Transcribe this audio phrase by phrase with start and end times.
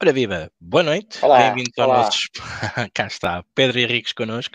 [0.00, 2.28] Ora viva, boa noite, bem-vindo ao nosso
[2.94, 4.54] cá está, Pedro Henriques connosco,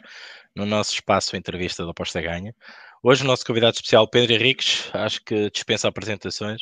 [0.56, 2.56] no nosso espaço entrevista da Aposta Ganha.
[3.04, 6.62] Hoje o nosso convidado especial, Pedro Henriques, acho que dispensa apresentações,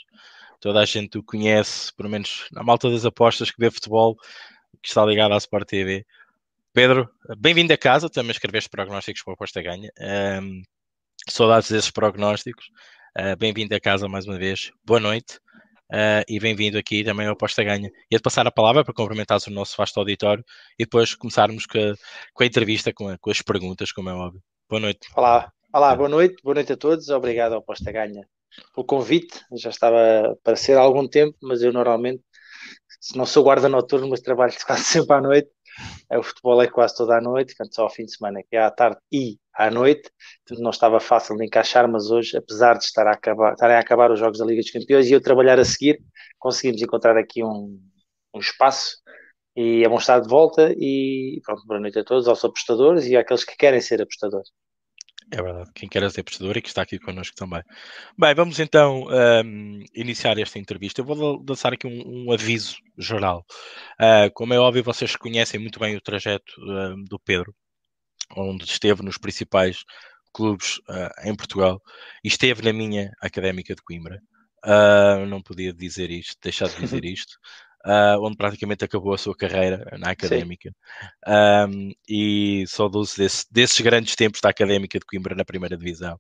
[0.60, 4.16] toda a gente o conhece, pelo menos na malta das apostas que vê futebol,
[4.82, 6.04] que está ligado à Sport TV.
[6.74, 7.08] Pedro,
[7.38, 9.92] bem-vindo a casa, também escreveste prognósticos para a Aposta Ganha,
[10.42, 10.64] um,
[11.30, 12.66] saudades desses prognósticos,
[13.16, 15.40] uh, bem-vindo a casa mais uma vez, boa noite.
[15.92, 17.92] Uh, e bem-vindo aqui também ao Aposta Ganha.
[18.10, 20.44] E de passar a palavra para cumprimentares o nosso vasto auditório
[20.80, 21.94] e depois começarmos com a,
[22.34, 24.42] com a entrevista, com, a, com, as perguntas, como é óbvio.
[24.70, 25.10] Boa noite.
[25.16, 27.10] Olá, olá, boa noite, boa noite a todos.
[27.10, 28.26] Obrigado ao Aposta Ganha
[28.74, 29.42] pelo convite.
[29.54, 32.24] Já estava para ser há algum tempo, mas eu normalmente,
[33.00, 35.50] se não sou guarda noturno, mas trabalho quase sempre à noite.
[36.10, 38.56] É, o futebol é quase toda a noite, portanto, só ao fim de semana, que
[38.56, 40.10] é à tarde e à noite.
[40.52, 44.12] Não estava fácil de encaixar, mas hoje, apesar de estar a acabar, estarem a acabar
[44.12, 46.02] os Jogos da Liga dos Campeões e eu trabalhar a seguir,
[46.40, 47.80] conseguimos encontrar aqui um,
[48.34, 48.98] um espaço
[49.56, 50.74] e é bom estar de volta.
[50.78, 54.50] E pronto, boa noite a todos, aos apostadores e àqueles que querem ser apostadores.
[55.34, 57.64] É verdade, quem quer ser apostador e que está aqui connosco também.
[58.20, 59.06] Bem, vamos então
[59.46, 61.00] um, iniciar esta entrevista.
[61.00, 63.46] Eu vou lançar aqui um, um aviso geral.
[63.94, 67.56] Uh, como é óbvio, vocês conhecem muito bem o trajeto uh, do Pedro,
[68.36, 69.84] onde esteve nos principais
[70.34, 71.82] clubes uh, em Portugal
[72.24, 74.22] e esteve na minha Académica de Coimbra.
[75.28, 77.38] não podia dizer isto, deixar de dizer isto
[77.86, 80.74] uh, onde praticamente acabou a sua carreira na académica.
[81.28, 86.16] Um, e saudoso desse, desses grandes tempos da académica de Coimbra na primeira divisão,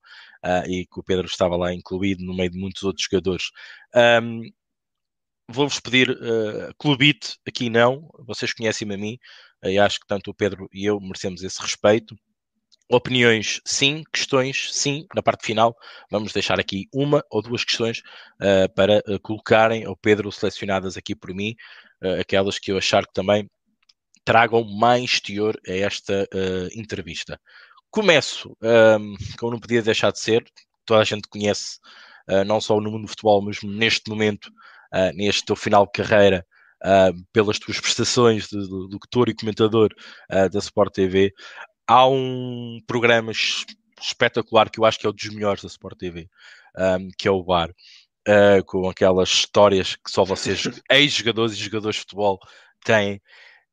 [0.46, 3.46] uh, e que o Pedro estava lá incluído no meio de muitos outros jogadores.
[3.96, 4.42] Um,
[5.54, 9.18] Vou-vos pedir uh, clubite, aqui não, vocês conhecem-me a mim,
[9.64, 12.16] e acho que tanto o Pedro e eu merecemos esse respeito.
[12.92, 14.04] Opiniões, sim.
[14.12, 15.06] Questões, sim.
[15.16, 15.74] Na parte final,
[16.12, 18.00] vamos deixar aqui uma ou duas questões
[18.42, 21.56] uh, para uh, colocarem ao Pedro selecionadas aqui por mim,
[22.04, 23.50] uh, aquelas que eu achar que também
[24.26, 26.28] tragam mais teor a esta
[26.76, 27.40] entrevista.
[27.90, 30.46] Começo, um, ehm, como não podia deixar de ser,
[30.86, 31.80] toda a gente conhece,
[32.46, 34.52] não só no mundo do futebol, mas neste momento,
[35.16, 36.46] neste final de carreira,
[37.32, 39.90] pelas tuas prestações de, de, locutor e comentador
[40.30, 41.32] da Sport TV,
[41.88, 43.32] há um programa
[44.02, 46.30] espetacular que eu acho que é um dos melhores da Sport TV,
[46.78, 51.96] um, que é o Bar, uh, com aquelas histórias que só vocês, ex-jogadores e jogadores
[51.98, 52.40] de futebol,
[52.84, 53.22] têm.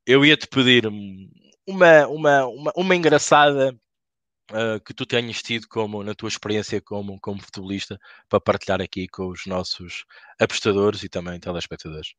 [0.07, 0.87] Eu ia-te pedir
[1.67, 3.75] uma, uma, uma, uma engraçada
[4.51, 7.99] uh, que tu tenhas tido como, na tua experiência como, como futebolista
[8.29, 10.05] para partilhar aqui com os nossos
[10.41, 12.15] apostadores e também telespectadores.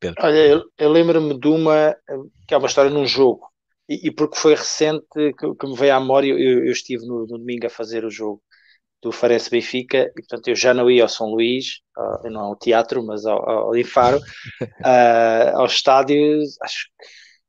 [0.00, 0.24] Pedro.
[0.24, 1.94] Olha, eu, eu lembro-me de uma
[2.48, 3.50] que é uma história num jogo
[3.90, 7.26] e, e porque foi recente que, que, me veio à memória, eu, eu estive no,
[7.26, 8.40] no, domingo a fazer o jogo
[9.02, 12.56] do Farense Benfica, e portanto eu já não ia ao São Luís, uh, não ao
[12.56, 16.86] teatro, mas ao, ao Infaro, uh, ao estádio, acho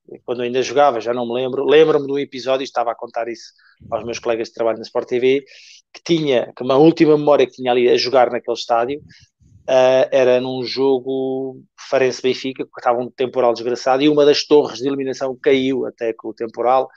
[0.09, 3.27] que quando ainda jogava, já não me lembro, lembro-me de um episódio, estava a contar
[3.27, 3.53] isso
[3.91, 5.43] aos meus colegas de trabalho na Sport TV,
[5.93, 9.01] que tinha, que uma última memória que tinha ali a jogar naquele estádio,
[9.71, 14.87] uh, era num jogo Farense-Benfica, que estava um temporal desgraçado, e uma das torres de
[14.87, 16.89] eliminação caiu até com o temporal.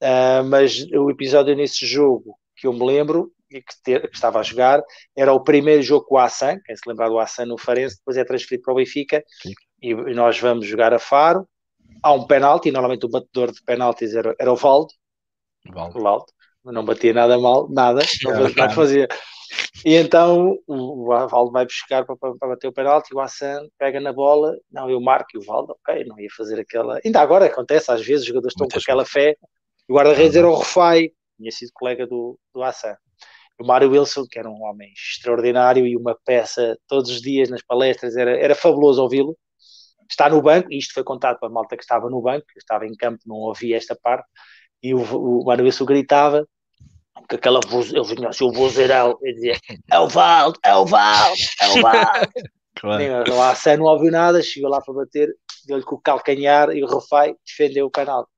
[0.00, 4.42] Uh, mas o episódio nesse jogo que eu me lembro e que, que, estava a
[4.44, 4.80] jogar
[5.16, 8.16] era o primeiro jogo com o Assan, quem se lembrar do Assan no Farense, depois
[8.16, 9.24] é transferido para o Benfica
[9.82, 11.48] e, e, nós vamos jogar a Faro.
[12.00, 14.92] Há um penalti, normalmente o batedor de penaltis era, era o Valdo.
[15.68, 16.00] Valdo.
[16.00, 16.26] Valdo.
[16.64, 19.08] Não batia nada mal, nada, não, não fazia,
[19.84, 24.12] e então o, Valdo vai buscar para, para, bater o penalti, o Assan pega na
[24.12, 27.00] bola, não, eu marco e o Valdo, ok, não ia fazer aquela.
[27.04, 29.36] Ainda agora acontece, às vezes os jogadores estão com aquela fé.
[29.88, 32.96] O guarda-redes era o Rufai, tinha sido colega do, do Assan.
[33.60, 37.62] O Mário Wilson, que era um homem extraordinário e uma peça todos os dias nas
[37.62, 39.36] palestras, era, era fabuloso ouvi-lo.
[40.08, 42.58] Está no banco, e isto foi contado para a malta que estava no banco, que
[42.58, 44.26] estava em campo, não ouvia esta parte,
[44.82, 46.46] e o, o Mário Wilson gritava,
[47.28, 49.56] com aquela voz, ele vinha assim, o vozeirão, e dizia:
[49.90, 52.32] É o Valdo, é o Valdo, é o Valdo.
[52.76, 53.34] claro.
[53.34, 55.34] Lá a não ouviu nada, chegou lá para bater,
[55.66, 58.30] deu-lhe com o calcanhar e o Rufai defendeu o penalti.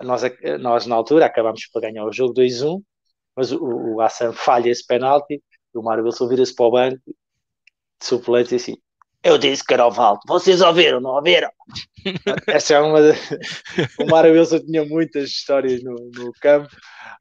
[0.00, 0.22] Nós,
[0.60, 2.80] nós, na altura, acabámos por ganhar o jogo 2-1,
[3.36, 5.42] mas o, o Hassan falha esse penalti,
[5.74, 8.76] e o Mário Wilson vira-se para o banco de suplente e assim:
[9.22, 10.20] eu disse que era o Valdo.
[10.26, 11.50] Vocês ouviram, não ouviram?
[12.46, 13.00] Essa é uma.
[14.00, 16.68] o Mário Wilson tinha muitas histórias no, no campo.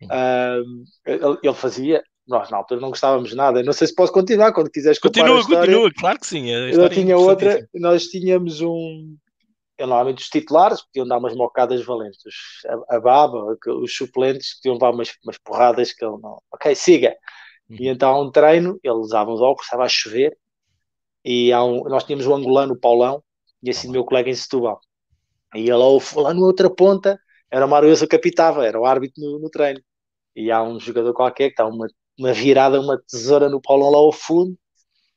[0.03, 2.03] Um, ele, ele, fazia.
[2.27, 3.63] Nós na altura não gostávamos nada.
[3.63, 6.49] Não sei se posso continuar quando quiseres Continua, continua, claro que sim.
[6.49, 7.67] Eu tinha outra.
[7.73, 9.15] Nós tínhamos um.
[9.77, 12.21] Eu, normalmente os titulares podiam dar umas mocadas valentes.
[12.89, 16.41] A, a baba, os suplentes podiam dar umas, umas porradas que ele não.
[16.51, 17.15] Ok, siga.
[17.69, 17.93] E uhum.
[17.93, 20.37] então há um treino, ele usava os óculos, estava a chover,
[21.29, 23.21] e um, nós tínhamos o angolano Paulão,
[23.61, 24.79] tinha sido meu colega em Setúbal.
[25.53, 25.85] E ele lá,
[26.15, 27.19] lá na outra ponta
[27.51, 29.81] era o Mário Wilson que apitava, era o árbitro no, no, treino.
[30.33, 31.85] E há um jogador qualquer que está uma,
[32.17, 34.57] uma virada, uma tesoura no Paulão lá ao fundo,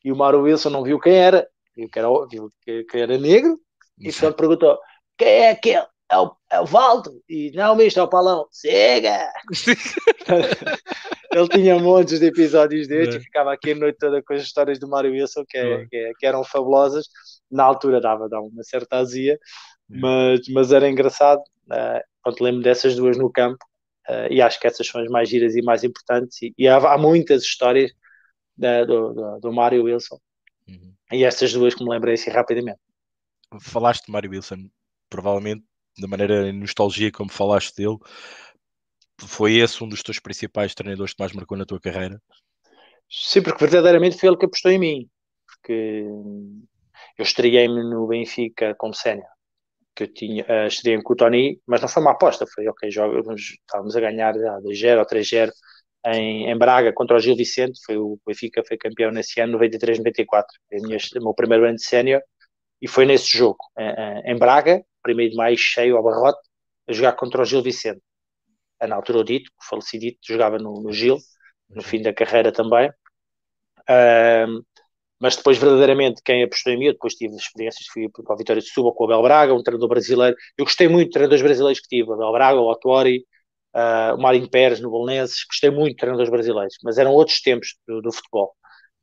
[0.04, 3.16] e o Mário Wilson não viu quem era, viu que era, viu que, que era
[3.16, 3.56] negro,
[3.96, 4.78] e só perguntou:
[5.16, 5.86] quem é aquele?
[6.10, 7.22] É o, é o Valdo?
[7.28, 8.46] E não, misto, é o Paulão.
[8.52, 9.32] Chega!
[11.32, 13.18] ele tinha montes de episódios destes é.
[13.18, 15.96] e ficava aqui a noite toda com as histórias do Mário Wilson que, é, que,
[15.96, 17.06] é, que, eram fabulosas.
[17.48, 19.38] Na altura dava, dava uma certa azia,
[19.88, 21.40] mas, mas era engraçado.
[21.66, 23.64] Uh, pronto, lembro dessas duas no campo
[24.08, 26.42] uh, e acho que essas são as mais giras e mais importantes.
[26.42, 27.92] E, e há, há, muitas histórias
[28.58, 30.18] uh, do, do, do Mário Wilson
[30.68, 30.92] uhum.
[31.12, 32.80] e essas duas que me lembrei assim rapidamente.
[33.60, 34.68] Falaste de Mário Wilson,
[35.08, 35.64] provavelmente
[36.00, 37.98] da maneira nostalgia como falaste dele,
[39.26, 42.20] foi esse um dos teus principais treinadores que mais marcou na tua carreira?
[43.08, 45.10] Sim, porque verdadeiramente foi ele que apostou em mim.
[45.46, 46.04] Porque
[47.18, 49.26] eu estreiei-me no Benfica como sénior.
[49.94, 52.46] Que eu tinha, uh, estreiei com o Tony, mas não foi uma aposta.
[52.46, 55.50] Foi, ok, jogamos, estávamos a ganhar 2-0 ou 3-0
[56.06, 57.80] em, em, Braga contra o Gil Vicente.
[57.84, 60.44] Foi o Benfica foi campeão nesse ano, 93-94.
[60.68, 62.22] Foi o meu primeiro ano de sénior.
[62.80, 66.40] E foi nesse jogo, em, em Braga, primeiro de maio, cheio ao barrote,
[66.88, 68.00] a jogar contra o Gil Vicente
[68.86, 71.18] na altura o Dito, o falecido Dito, jogava no, no Gil,
[71.68, 72.90] no fim da carreira também.
[73.88, 74.62] Um,
[75.20, 78.62] mas depois, verdadeiramente, quem apostou em mim, eu depois tive experiências, fui para a Vitória
[78.62, 80.36] de Suba com o Abel Braga, um treinador brasileiro.
[80.56, 83.26] Eu gostei muito de treinadores brasileiros que tive, o Abel Braga, o Otuori,
[83.74, 87.76] uh, o Marinho Pérez no Bolonenses, gostei muito de treinadores brasileiros, mas eram outros tempos
[87.86, 88.54] do, do futebol.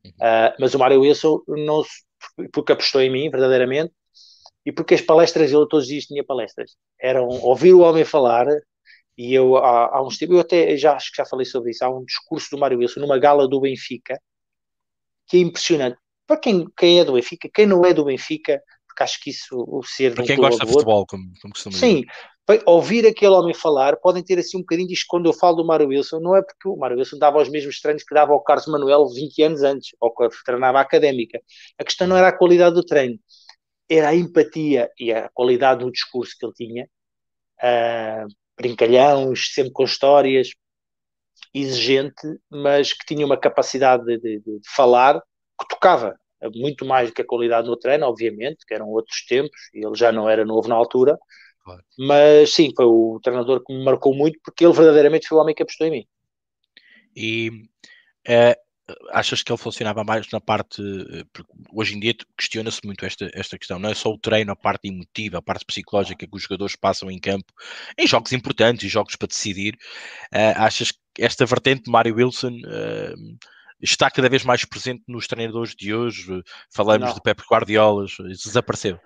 [0.06, 1.82] Uh, mas o Mário Wilson, não,
[2.52, 3.92] porque apostou em mim, verdadeiramente,
[4.64, 6.76] e porque as palestras, ele todos os dias tinha palestras.
[7.00, 8.46] Eram ouvir o homem falar,
[9.16, 11.84] e eu, há, há uns tempos, eu até já acho que já falei sobre isso,
[11.84, 14.18] há um discurso do Mário Wilson numa gala do Benfica
[15.28, 15.98] que é impressionante.
[16.26, 19.64] Para quem, quem é do Benfica, quem não é do Benfica, porque acho que isso,
[19.68, 22.12] o ser Para quem gosta de futebol, como, como costuma Sim, dizer.
[22.64, 25.88] Ouvir aquele homem falar, podem ter assim um bocadinho disto quando eu falo do Mário
[25.88, 28.66] Wilson, não é porque o Mário Wilson dava os mesmos treinos que dava ao Carlos
[28.66, 31.40] Manuel 20 anos antes, ou que treinava a académica.
[31.78, 33.18] A questão não era a qualidade do treino,
[33.88, 36.88] era a empatia e a qualidade do discurso que ele tinha.
[37.60, 40.50] Uh, brincalhões, sempre com histórias,
[41.54, 45.20] exigente, mas que tinha uma capacidade de, de, de falar
[45.60, 46.18] que tocava
[46.54, 49.94] muito mais do que a qualidade no treino, obviamente, que eram outros tempos, e ele
[49.96, 51.18] já não era novo na altura,
[51.68, 51.84] claro.
[51.98, 55.54] mas sim, foi o treinador que me marcou muito, porque ele verdadeiramente foi o homem
[55.54, 56.06] que apostou em mim.
[57.14, 57.50] E
[58.26, 58.58] é,
[59.10, 60.82] achas que ele funcionava mais na parte.
[60.82, 61.24] Eh,
[61.72, 64.88] hoje em dia questiona-se muito esta, esta questão, não é só o treino, a parte
[64.88, 67.52] emotiva, a parte psicológica que os jogadores passam em campo,
[67.98, 69.74] em jogos importantes, em jogos para decidir.
[70.32, 73.38] Uh, achas que esta vertente de Mário Wilson uh,
[73.80, 76.42] está cada vez mais presente nos treinadores de hoje?
[76.72, 77.14] Falamos não.
[77.14, 78.98] de Pep Guardiola, desapareceu.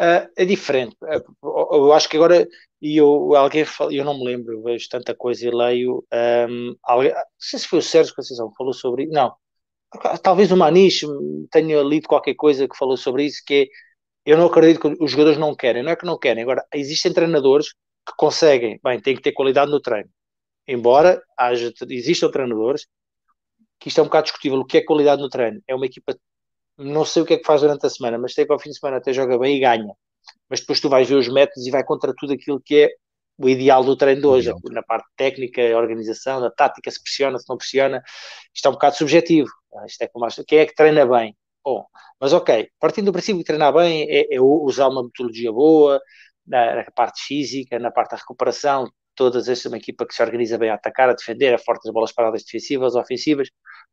[0.00, 0.96] Uh, é diferente.
[1.42, 2.48] Eu acho que agora,
[2.80, 6.02] e eu, alguém fala, eu não me lembro, vejo tanta coisa e leio.
[6.48, 9.34] Um, alguém, não sei se foi o Sérgio Conceição que falou sobre isso, não.
[10.22, 11.06] Talvez o Maniche
[11.50, 13.68] tenha lido qualquer coisa que falou sobre isso, que
[14.26, 16.42] é, eu não acredito que os jogadores não querem, não é que não querem.
[16.44, 17.72] Agora, existem treinadores
[18.06, 20.08] que conseguem, bem, tem que ter qualidade no treino.
[20.66, 22.86] Embora haja, existam treinadores
[23.78, 25.60] que isto é um bocado discutível, o que é qualidade no treino?
[25.66, 26.14] É uma equipa
[26.80, 28.70] não sei o que é que faz durante a semana, mas sei que ao fim
[28.70, 29.94] de semana até joga bem e ganha.
[30.48, 32.90] Mas depois tu vais ver os métodos e vai contra tudo aquilo que é
[33.38, 37.48] o ideal do treino de hoje, na parte técnica, organização, da tática, se pressiona, se
[37.48, 38.02] não pressiona,
[38.54, 39.48] isto é um bocado subjetivo.
[39.74, 41.36] Ah, isto é como quem é que treina bem?
[41.64, 41.86] Bom,
[42.20, 46.00] mas ok, partindo do princípio que treinar bem é, é usar uma metodologia boa,
[46.46, 50.58] na, na, parte física, na parte da recuperação, todas estas, uma equipa que se organiza
[50.58, 53.48] bem a atacar, a defender, a forte das bolas paradas defensivas, ofensivas,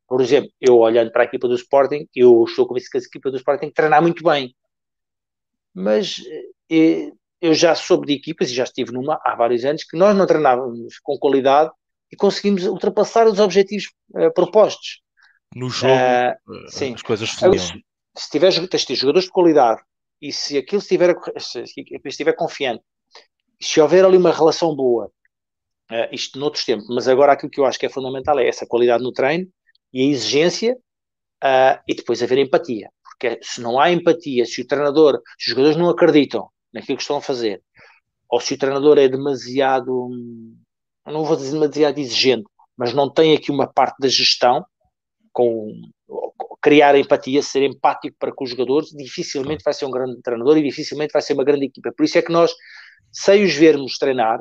[0.08, 3.30] por exemplo, eu olhando para a equipa do Sporting, eu estou convencido que a equipa
[3.30, 4.56] do Sporting tem que treinar muito bem.
[5.74, 6.16] Mas
[6.70, 7.12] eh,
[7.42, 10.26] eu já soube de equipas, e já estive numa há vários anos, que nós não
[10.26, 11.70] treinávamos com qualidade
[12.10, 15.02] e conseguimos ultrapassar os objetivos uh, propostos.
[15.54, 16.94] No jogo, uh, sim.
[16.94, 17.58] as coisas fluíam.
[17.58, 17.82] Se,
[18.16, 18.50] se tiver
[18.96, 19.82] jogadores de qualidade
[20.22, 22.82] e se aquilo estiver, se, se estiver confiante,
[23.60, 25.12] se houver ali uma relação boa,
[25.90, 28.66] uh, isto noutros tempos, mas agora aquilo que eu acho que é fundamental é essa
[28.66, 29.46] qualidade no treino
[29.92, 30.76] e a exigência
[31.44, 32.90] uh, e depois haver empatia.
[33.02, 37.02] Porque se não há empatia, se o treinador, se os jogadores não acreditam naquilo que
[37.02, 37.62] estão a fazer,
[38.28, 40.10] ou se o treinador é demasiado,
[41.06, 42.44] não vou dizer demasiado exigente,
[42.76, 44.64] mas não tem aqui uma parte da gestão
[45.32, 45.72] com
[46.60, 50.62] criar empatia, ser empático para com os jogadores, dificilmente vai ser um grande treinador e
[50.62, 51.92] dificilmente vai ser uma grande equipa.
[51.96, 52.52] Por isso é que nós,
[53.12, 54.40] sem os vermos treinar,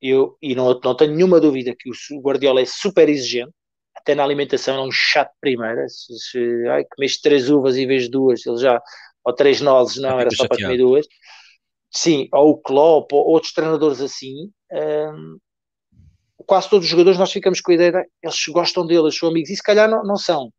[0.00, 3.52] eu, e não, não tenho nenhuma dúvida que o Guardiola é super exigente,
[4.02, 5.88] até na alimentação é um chato primeiro.
[5.88, 8.80] Se, se ai, comeste três uvas em vez de duas, ele já
[9.24, 11.06] ou três nozes, não, era só para comer duas.
[11.90, 15.38] Sim, ou o Klopp, ou outros treinadores assim, um,
[16.46, 19.50] quase todos os jogadores nós ficamos com a ideia, eles gostam dele, eles são amigos,
[19.50, 20.50] e se calhar não, não são.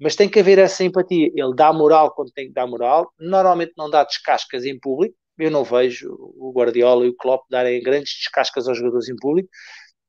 [0.00, 1.30] Mas tem que haver essa empatia.
[1.34, 5.14] Ele dá moral quando tem que dar moral, normalmente não dá descascas em público.
[5.38, 9.48] Eu não vejo o Guardiola e o Klopp darem grandes descascas aos jogadores em público,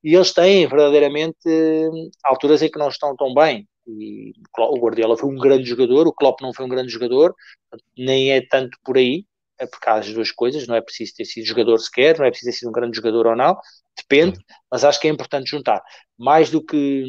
[0.03, 3.67] e eles têm verdadeiramente hum, alturas em que não estão tão bem.
[3.87, 7.35] E o Guardiola foi um grande jogador, o Klopp não foi um grande jogador,
[7.97, 9.25] nem é tanto por aí,
[9.59, 12.29] é por causa das duas coisas, não é preciso ter sido jogador sequer, não é
[12.29, 13.57] preciso ter sido um grande jogador ou não,
[13.97, 14.39] depende,
[14.71, 15.81] mas acho que é importante juntar.
[16.17, 17.03] Mais do que.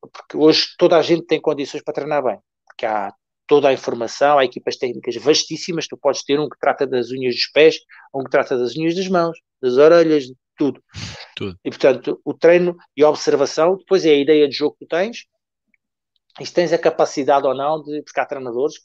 [0.00, 3.12] Porque hoje toda a gente tem condições para treinar bem, porque há
[3.46, 7.34] toda a informação, há equipas técnicas vastíssimas, tu podes ter um que trata das unhas
[7.34, 7.78] dos pés,
[8.14, 10.24] um que trata das unhas das mãos, das orelhas,
[10.56, 10.82] tudo.
[11.34, 11.58] tudo.
[11.64, 14.88] E portanto, o treino e a observação, depois é a ideia de jogo que tu
[14.88, 15.26] tens,
[16.40, 18.78] e se tens a capacidade ou não de, porque há treinadores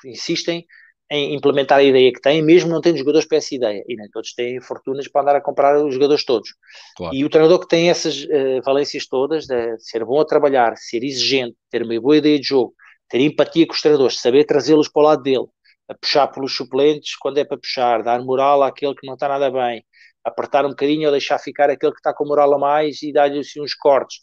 [0.00, 0.66] que insistem
[1.10, 3.84] em implementar a ideia que têm, mesmo não tendo jogadores para essa ideia.
[3.86, 6.50] E nem todos têm fortunas para andar a comprar os jogadores todos.
[6.96, 7.14] Claro.
[7.14, 11.04] E o treinador que tem essas uh, valências todas, de ser bom a trabalhar, ser
[11.04, 12.74] exigente, ter uma boa ideia de jogo,
[13.08, 15.46] ter empatia com os treinadores, saber trazê-los para o lado dele,
[15.88, 19.48] a puxar pelos suplentes quando é para puxar, dar moral àquele que não está nada
[19.48, 19.84] bem,
[20.26, 23.38] apertar um bocadinho ou deixar ficar aquele que está com moral a mais e dar-lhe
[23.38, 24.18] assim, uns cortes.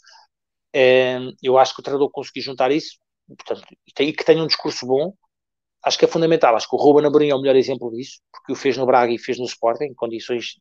[0.75, 3.63] É, eu acho que o treinador conseguiu juntar isso, portanto,
[3.99, 5.13] e que tenha um discurso bom,
[5.85, 6.55] acho que é fundamental.
[6.55, 9.13] Acho que o Ruben Amorim é o melhor exemplo disso, porque o fez no Braga
[9.13, 10.57] e fez no Sporting, em condições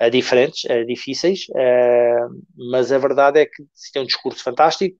[0.00, 4.96] uh, diferentes, uh, difíceis, uh, mas a verdade é que se tem um discurso fantástico,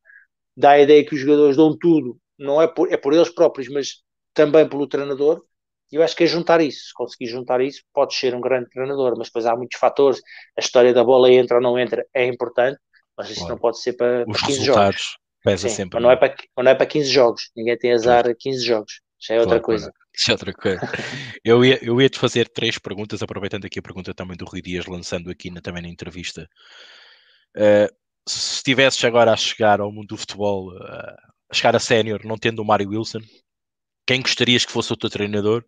[0.57, 3.69] dá a ideia que os jogadores dão tudo, não é por, é por eles próprios,
[3.69, 4.03] mas
[4.35, 5.43] também pelo treinador,
[5.91, 8.71] e eu acho que é juntar isso, se conseguir juntar isso, pode ser um grande
[8.71, 10.21] treinador, mas depois há muitos fatores,
[10.57, 12.79] a história da bola entra ou não entra é importante,
[13.17, 13.55] mas isso claro.
[13.55, 15.21] não pode ser para, Os para 15 resultados jogos.
[15.43, 16.01] Pesa Sim, sempre.
[16.01, 19.01] Não é, para, não é para 15 jogos, ninguém tem azar a 15 jogos.
[19.21, 19.85] Já é outra claro, coisa.
[19.85, 20.01] Claro.
[20.15, 20.81] Isso é outra coisa.
[21.45, 24.63] eu, ia, eu ia te fazer três perguntas, aproveitando aqui a pergunta também do Rui
[24.63, 26.49] Dias, lançando aqui na, também na entrevista.
[27.57, 27.93] Uh,
[28.27, 31.15] se estivesses agora a chegar ao mundo do futebol, uh,
[31.51, 33.21] a chegar a sénior, não tendo o Mário Wilson,
[34.11, 35.65] quem gostarias que fosse o teu treinador?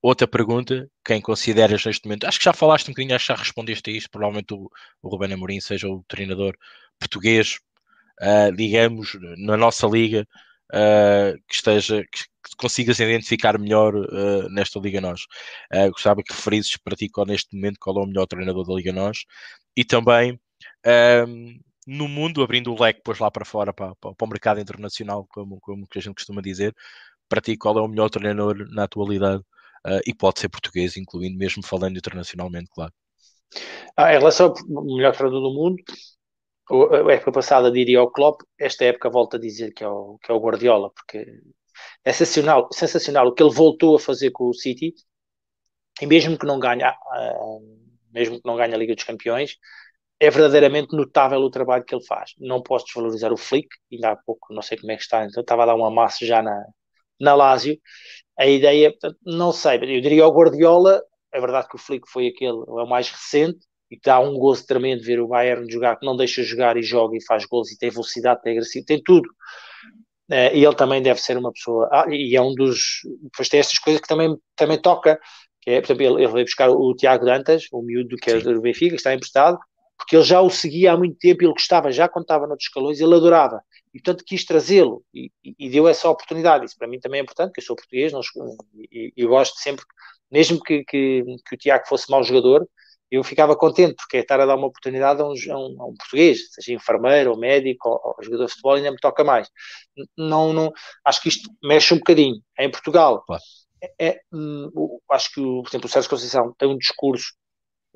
[0.00, 2.24] Outra pergunta, quem consideras neste momento?
[2.24, 4.10] Acho que já falaste um bocadinho, acho que já respondeste a isto.
[4.10, 4.70] Provavelmente o,
[5.02, 6.56] o Rubén Amorim seja o treinador
[6.98, 7.58] português,
[8.22, 10.26] uh, digamos, na nossa liga,
[10.72, 15.20] uh, que esteja, que, que consigas identificar melhor uh, nesta Liga Nós.
[15.70, 18.72] Uh, gostava que referisses para ti qual neste momento qual é o melhor treinador da
[18.72, 19.26] Liga Nós
[19.76, 20.40] e também
[21.86, 25.26] no mundo, abrindo o leque depois lá para fora, para, para, para, o mercado internacional,
[25.28, 26.74] como, como que a gente costuma dizer,
[27.28, 29.42] para ti qual é o melhor treinador na atualidade
[29.86, 32.92] uh, e pode ser português, incluindo mesmo falando internacionalmente, claro.
[33.96, 35.82] Ah, em relação ao melhor treinador do mundo,
[36.70, 40.32] a época passada diria o Klopp, esta época volta a dizer que é o, que
[40.32, 41.40] é o Guardiola, porque
[42.04, 44.94] é sensacional, sensacional o que ele voltou a fazer com o City,
[46.00, 47.60] e mesmo que não ganhe, uh,
[48.12, 49.56] mesmo que não ganhe a Liga dos Campeões,
[50.18, 52.32] é verdadeiramente notável o trabalho que ele faz.
[52.38, 55.40] Não posso desvalorizar o Flick, ainda há pouco, não sei como é que está, então
[55.42, 56.64] estava a dar uma massa já na,
[57.20, 57.78] na Lazio.
[58.38, 58.92] A ideia,
[59.24, 61.02] não sei, eu diria o Guardiola,
[61.32, 64.66] é verdade que o Flick foi aquele, é o mais recente, e dá um gozo
[64.66, 67.78] tremendo ver o Bayern jogar, que não deixa jogar e joga e faz gols e
[67.78, 69.28] tem velocidade, tem agressivo, tem tudo.
[70.30, 71.88] Uh, e ele também deve ser uma pessoa.
[71.92, 73.00] Ah, e é um dos.
[73.22, 75.20] Depois tem estas coisas que também, também toca.
[75.60, 78.38] Que é, por exemplo, ele, ele veio buscar o Tiago Dantas, o miúdo que é
[78.38, 79.58] do Benfica, que está emprestado,
[79.98, 83.00] porque ele já o seguia há muito tempo, ele gostava, já quando estava noutros escalões,
[83.00, 83.62] ele adorava.
[83.94, 86.64] E portanto quis trazê-lo e, e, deu essa oportunidade.
[86.64, 88.20] Isso para mim também é importante, porque eu sou português não,
[88.90, 89.84] e, e gosto sempre,
[90.30, 92.68] mesmo que, que, que o Tiago fosse mau jogador,
[93.10, 95.86] eu ficava contente, porque é estar a dar uma oportunidade a um, a um, a
[95.86, 99.48] um português, seja enfermeiro ou médico ou, ou, jogador de futebol, ainda me toca mais.
[100.16, 100.72] Não, não,
[101.04, 102.42] acho que isto mexe um bocadinho.
[102.58, 103.42] É em Portugal, claro.
[103.80, 107.32] é, é, hum, acho que, por exemplo, o Sérgio Conceição tem um discurso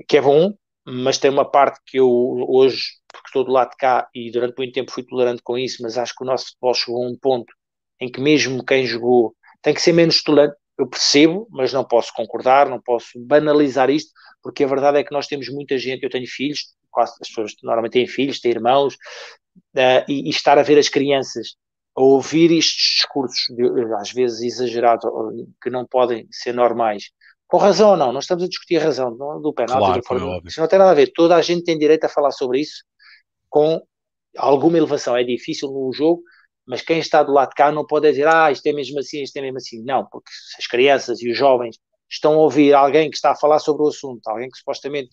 [0.07, 0.55] que é bom,
[0.91, 2.09] mas tem uma parte que eu
[2.49, 5.83] hoje, porque estou do lado de cá e durante muito tempo fui tolerante com isso,
[5.83, 7.53] mas acho que o nosso futebol chegou a um ponto
[8.01, 10.57] em que mesmo quem jogou tem que ser menos tolerante.
[10.79, 15.13] Eu percebo, mas não posso concordar, não posso banalizar isto, porque a verdade é que
[15.13, 18.95] nós temos muita gente, eu tenho filhos, quase as pessoas normalmente têm filhos, têm irmãos,
[18.95, 21.57] uh, e, e, estar a ver as crianças
[21.97, 23.47] a ouvir estes discursos,
[23.99, 25.05] às vezes exagerados,
[25.61, 27.11] que não podem ser normais,
[27.49, 30.61] com razão ou não, não estamos a discutir a razão do penalti, claro, do isso
[30.61, 32.85] não tem nada a ver, toda a gente tem direito a falar sobre isso
[33.49, 33.81] com
[34.37, 36.23] alguma elevação, é difícil no jogo,
[36.67, 39.23] mas quem está do lado de cá não pode dizer, ah, isto é mesmo assim,
[39.23, 41.79] isto é mesmo assim, não, porque as crianças e os jovens
[42.11, 45.11] estão a ouvir alguém que está a falar sobre o assunto, alguém que supostamente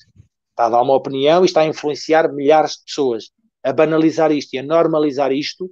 [0.49, 3.29] está a dar uma opinião e está a influenciar milhares de pessoas
[3.63, 5.69] a banalizar isto e a normalizar isto,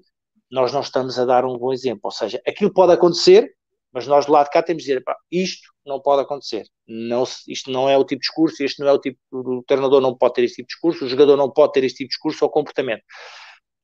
[0.51, 2.01] nós não estamos a dar um bom exemplo.
[2.05, 3.53] Ou seja, aquilo pode acontecer,
[3.93, 6.65] Mas nós do lado de cá temos de dizer, pá, isto não pode acontecer.
[6.87, 10.01] Não, isto não é o tipo de discurso, este não é o tipo, o treinador
[10.01, 12.13] não pode ter este tipo de discurso, o jogador não pode ter este tipo de
[12.13, 13.03] discurso ou comportamento.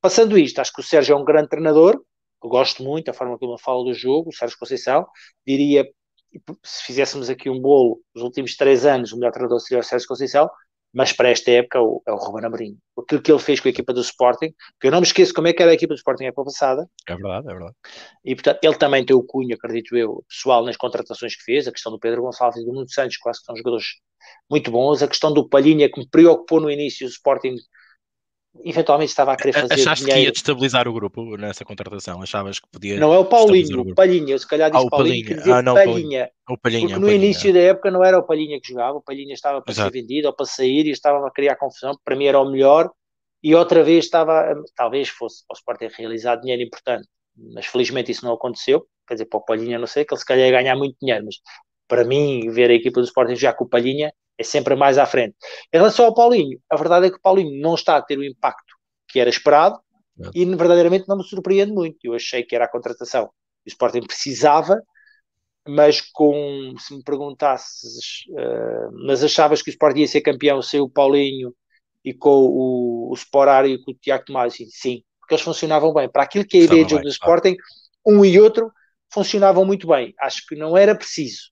[0.00, 2.02] Passando isto, acho que o Sérgio é um grande treinador,
[2.42, 5.06] eu gosto muito da forma como ele fala do jogo, o Sérgio Conceição,
[5.46, 5.86] diria,
[6.64, 10.08] se fizéssemos aqui um bolo, nos últimos três anos, o melhor treinador seria o Sérgio
[10.08, 10.48] Conceição,
[10.92, 12.78] mas para esta época é o, é o Ruben Amorim.
[12.98, 15.48] Aquilo que ele fez com a equipa do Sporting, que eu não me esqueço como
[15.48, 16.88] é que era a equipa do Sporting a época passada.
[17.08, 17.74] É verdade, é verdade.
[18.24, 21.72] E portanto, ele também tem o cunho, acredito eu, pessoal nas contratações que fez, a
[21.72, 23.86] questão do Pedro Gonçalves e do Nuno Santos, que são jogadores
[24.50, 27.56] muito bons, a questão do Palhinha, que me preocupou no início, o Sporting
[28.64, 30.20] eventualmente estava a querer fazer Achaste dinheiro.
[30.20, 32.20] que ia destabilizar o grupo nessa contratação?
[32.22, 34.90] Achavas que podia Não é o Paulinho, o, Palhinha, eu se calhar disse ah, o
[34.90, 35.54] Paulinho, Palhinha.
[35.54, 36.30] Ah, não, Palhinha.
[36.48, 37.24] O Palhinha, Porque no Palhinha.
[37.24, 39.92] início da época não era o Palhinha que jogava, o Palhinha estava para Exato.
[39.92, 42.90] ser vendido ou para sair e estava a criar confusão, para mim era o melhor
[43.42, 47.08] e outra vez estava, talvez fosse para o Sport ter realizado dinheiro importante,
[47.54, 50.26] mas felizmente isso não aconteceu, quer dizer, para o Palhinha não sei, que ele se
[50.26, 51.36] calhar ia ganhar muito dinheiro, mas
[51.88, 55.04] para mim ver a equipa do Sporting já com o Palhinha é sempre mais à
[55.06, 55.36] frente.
[55.72, 58.24] Em relação ao Paulinho, a verdade é que o Paulinho não está a ter o
[58.24, 58.74] impacto
[59.06, 59.78] que era esperado
[60.20, 60.30] É.
[60.34, 61.98] e verdadeiramente não me surpreende muito.
[62.04, 64.80] Eu achei que era a contratação que o Sporting precisava,
[65.68, 70.80] mas com, se me perguntasses, uh, mas achavas que o Sporting ia ser campeão sem
[70.80, 71.54] o Paulinho
[72.04, 74.54] e com o, o Sporário e com o Tiago Tomás?
[74.54, 76.08] Sim, sim, porque eles funcionavam bem.
[76.10, 77.56] Para aquilo que é a ideia de jogo do Sporting,
[78.06, 78.70] um e outro
[79.12, 80.14] funcionavam muito bem.
[80.20, 81.50] Acho que não era preciso,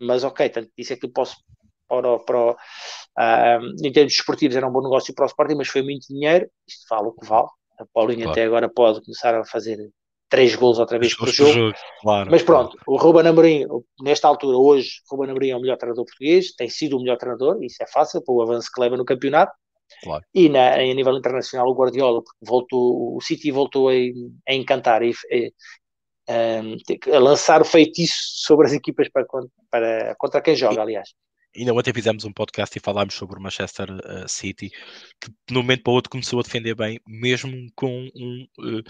[0.00, 1.36] mas ok, tanto isso é que eu posso
[1.88, 5.82] para, para uh, em termos esportivos era um bom negócio para o Sporting, mas foi
[5.82, 7.48] muito dinheiro, isto vale o que vale.
[7.78, 8.32] A Paulinho claro.
[8.32, 9.78] até agora pode começar a fazer
[10.28, 11.52] três gols outra vez por jogo.
[11.52, 11.76] jogo.
[12.00, 12.84] Claro, mas pronto, claro.
[12.86, 13.66] o Ruben Amorim,
[14.00, 17.16] nesta altura, hoje, o Ruben Amorim é o melhor treinador português, tem sido o melhor
[17.16, 19.52] treinador, isso é fácil, para o avanço que leva no campeonato.
[20.02, 20.24] Claro.
[20.34, 25.12] E na, a nível internacional, o Guardiola, voltou, o City voltou a, a encantar e,
[26.28, 29.24] a, a lançar o feitiço sobre as equipas para,
[29.70, 31.10] para, contra quem joga, aliás
[31.56, 34.70] ainda ontem fizemos um podcast e falámos sobre o Manchester uh, City,
[35.20, 38.82] que de um momento para o outro começou a defender bem, mesmo com um uh,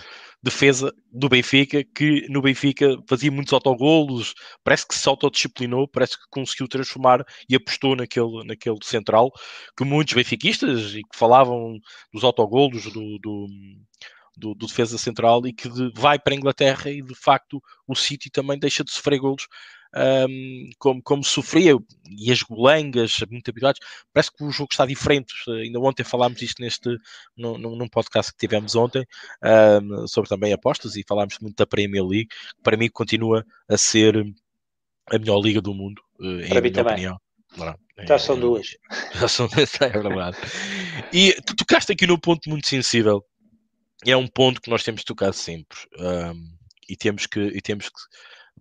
[0.42, 6.24] defesa do Benfica, que no Benfica fazia muitos autogolos, parece que se autodisciplinou, parece que
[6.30, 9.30] conseguiu transformar e apostou naquele, naquele central,
[9.76, 11.78] que muitos benfiquistas e que falavam
[12.12, 13.46] dos autogolos, do, do
[14.36, 17.94] do, do, defesa central e que de, vai para a Inglaterra e de facto o
[17.94, 19.46] City também deixa de sofrer golos
[19.96, 21.72] um, como, como sofria
[22.10, 23.80] e as golangas muito habituados.
[24.12, 25.32] Parece que o jogo está diferente.
[25.48, 26.96] Ainda ontem falámos isto neste
[27.36, 29.06] num, num podcast que tivemos ontem
[29.82, 33.76] um, sobre também apostas e falámos muito da Premier League que para mim continua a
[33.76, 34.16] ser
[35.10, 36.92] a melhor liga do mundo uh, em para minha também.
[36.92, 37.20] opinião.
[37.56, 37.74] Não,
[38.06, 38.76] já são duas.
[39.14, 40.36] Já são, é verdade.
[41.12, 43.24] E tu tocaste aqui num ponto muito sensível
[44.04, 45.78] é um ponto que nós temos de tocar sempre.
[45.98, 46.54] Um,
[46.88, 48.00] e temos que e temos que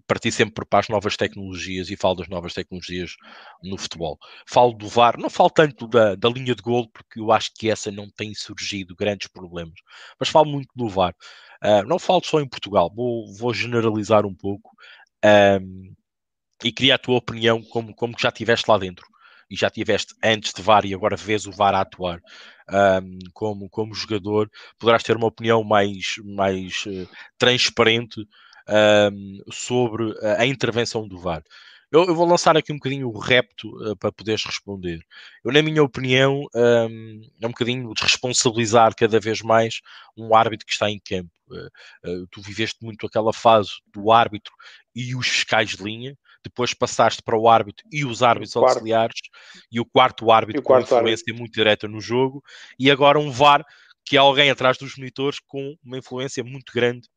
[0.07, 3.15] partir sempre para as novas tecnologias e falo das novas tecnologias
[3.63, 4.17] no futebol.
[4.47, 7.69] Falo do VAR, não falo tanto da, da linha de gol, porque eu acho que
[7.69, 9.75] essa não tem surgido grandes problemas,
[10.19, 11.15] mas falo muito do VAR.
[11.63, 14.69] Uh, não falo só em Portugal, vou, vou generalizar um pouco
[15.61, 15.93] um,
[16.63, 19.05] e queria a tua opinião como, como já estiveste lá dentro
[19.49, 22.19] e já tiveste antes de VAR e agora vês o VAR a atuar
[23.01, 28.25] um, como, como jogador, poderás ter uma opinião mais, mais uh, transparente
[29.51, 31.43] sobre a intervenção do VAR.
[31.93, 35.05] Eu, eu, vou lançar aqui um bocadinho o repto uh, para poderes responder.
[35.45, 39.79] Eu, na minha opinião, um, é um bocadinho desresponsabilizar cada vez mais
[40.17, 41.29] um árbitro que está em campo.
[41.47, 41.67] Uh,
[42.09, 44.51] uh, tu viveste muito aquela fase do árbitro
[44.95, 49.21] e os fiscais de linha, depois passaste para o árbitro e os árbitros auxiliares
[49.71, 51.35] e o quarto árbitro o quarto com influência árbitro.
[51.35, 52.43] muito direta no jogo
[52.79, 53.63] e agora um VAR
[54.03, 57.07] que é alguém atrás dos monitores com uma influência muito grande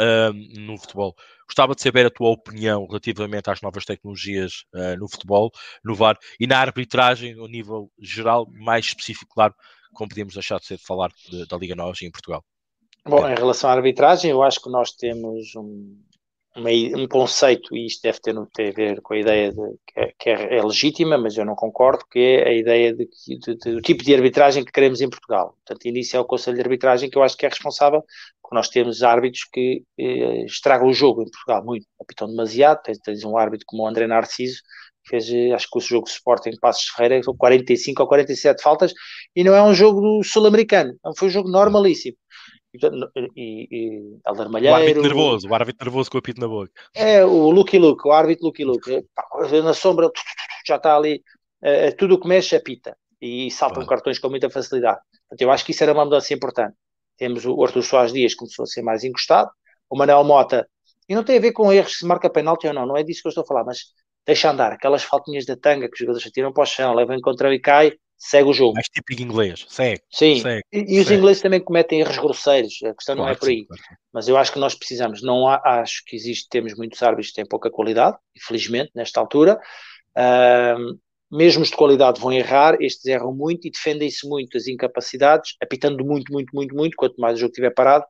[0.00, 1.14] uh, no futebol.
[1.46, 5.50] Gostava de saber a tua opinião relativamente às novas tecnologias uh, no futebol,
[5.84, 9.54] no VAR e na arbitragem, ao nível geral, mais específico, claro,
[9.92, 12.44] como podíamos deixar de ser de falar de, da Liga Nós em Portugal.
[13.06, 15.94] Bom, em relação à arbitragem, eu acho que nós temos um,
[16.56, 20.00] uma, um conceito, e isto deve ter, ter, a ver com a ideia de, que,
[20.00, 23.56] é, que é, é, legítima, mas eu não concordo, que é a ideia de, de,
[23.56, 25.56] do tipo de arbitragem que queremos em Portugal.
[25.64, 28.02] Portanto, inicia o Conselho de Arbitragem, que eu acho que é responsável,
[28.42, 32.98] porque nós temos árbitros que eh, estragam o jogo em Portugal, muito, apitam demasiado, tens,
[32.98, 34.60] tens um árbitro como o André Narciso,
[35.08, 38.92] fez, eh, acho que o jogo de Sporting Passos Ferreira, são 45 ou 47 faltas,
[39.34, 42.16] e não é um jogo sul-americano, foi um jogo normalíssimo.
[43.36, 44.74] E, e Alder Malheiro.
[44.74, 46.72] O árbitro nervoso, o árbitro nervoso com o apito na boca.
[46.94, 49.06] É, o Lucky Luke, o árbitro Lucky Luke.
[49.62, 50.10] Na sombra
[50.66, 51.22] já está ali,
[51.62, 53.88] é, tudo o que mexe apita e saltam claro.
[53.88, 55.00] cartões com muita facilidade.
[55.28, 56.76] Portanto, eu acho que isso era uma mudança importante.
[57.16, 59.50] Temos o Arthur Soares Dias começou a ser mais encostado,
[59.88, 60.68] o Manel Mota
[61.08, 63.22] E não tem a ver com erros se marca penalti ou não, não é disso
[63.22, 63.84] que eu estou a falar, mas
[64.26, 67.54] deixa andar, aquelas faltinhas da tanga que os jogadores tiram para o chão, levam contra
[67.54, 67.92] e cai,
[68.28, 68.74] segue o jogo.
[68.74, 70.02] Mais típico inglês, segue.
[70.10, 71.18] Sim, segue, e, e os segue.
[71.18, 73.58] ingleses também cometem erros grosseiros, a questão não é Claro por aí.
[73.60, 73.82] sim, claro.
[74.12, 77.34] Mas eu acho que nós precisamos, não há, acho que existe, temos muitos árbitros que
[77.34, 79.58] têm pouca qualidade, infelizmente, nesta altura.
[80.16, 80.96] Ahm,
[81.30, 86.04] mesmo os de qualidade vão errar, estes erram muito e defendem-se muito das incapacidades, apitando
[86.04, 88.04] muito, muito, muito, muito, quanto mais o jogo estiver parado.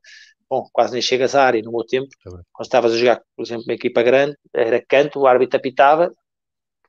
[0.49, 2.09] Bom, quase nem chegas à área no meu tempo.
[2.25, 2.41] Bem.
[2.53, 6.13] Quando estavas a jogar, por exemplo, uma equipa grande, era canto, o árbitro apitava,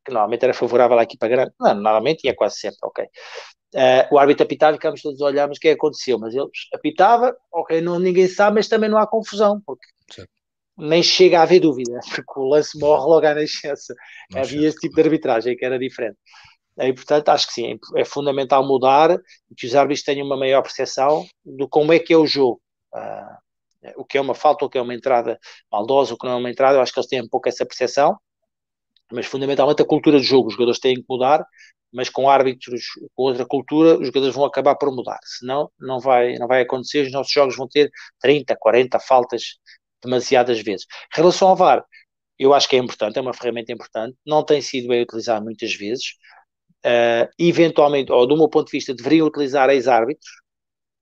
[0.05, 1.51] que normalmente era favorável à equipa grande.
[1.59, 3.05] Não, normalmente ia quase sempre, ok.
[3.73, 6.17] Uh, o árbitro apitava e ficámos todos a olhar, mas o que é que aconteceu?
[6.19, 10.29] Mas ele apitava, ok, não, ninguém sabe, mas também não há confusão, porque Certo.
[10.77, 13.93] nem chega a haver dúvida, porque o lance morre logo à nascença.
[14.31, 16.17] Não Havia esse tipo de arbitragem que era diferente.
[16.77, 19.11] E, portanto, acho que sim, é fundamental mudar
[19.49, 22.61] e que os árbitros tenham uma maior percepção de como é que é o jogo.
[22.93, 23.45] Uh,
[23.97, 25.39] o que é uma falta, o que é uma entrada
[25.71, 27.65] maldosa, o que não é uma entrada, eu acho que eles têm um pouco essa
[27.65, 28.17] percepção,
[29.11, 31.45] mas fundamentalmente a cultura de jogo, os jogadores têm que mudar,
[31.93, 36.37] mas com árbitros, com outra cultura, os jogadores vão acabar por mudar, senão não vai,
[36.37, 37.89] não vai acontecer, os nossos jogos vão ter
[38.19, 39.57] 30, 40 faltas
[40.03, 40.85] demasiadas vezes.
[41.13, 41.85] Em relação ao VAR,
[42.37, 45.73] eu acho que é importante, é uma ferramenta importante, não tem sido bem utilizado muitas
[45.73, 46.15] vezes,
[46.85, 50.29] uh, eventualmente, ou do meu ponto de vista, deveriam utilizar ex-árbitros,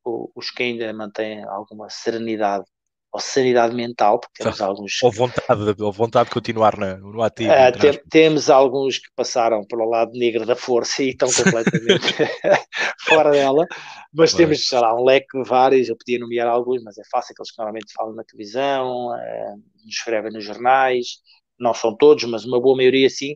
[0.05, 2.65] os que ainda mantêm alguma serenidade
[3.13, 5.04] ou sanidade mental, porque temos alguns.
[5.04, 7.52] Ou vontade, ou vontade de continuar na, no ativo.
[7.52, 7.99] Tem- aspas.
[8.10, 12.12] temos alguns que passaram pelo lado negro da força e estão completamente
[13.08, 13.67] fora dela,
[14.12, 15.89] mas temos, sei lá, um leque vários.
[15.89, 20.32] Eu podia nomear alguns, mas é fácil, aqueles que normalmente falam na televisão, uh, escrevem
[20.32, 21.19] nos jornais,
[21.60, 23.36] não são todos, mas uma boa maioria sim,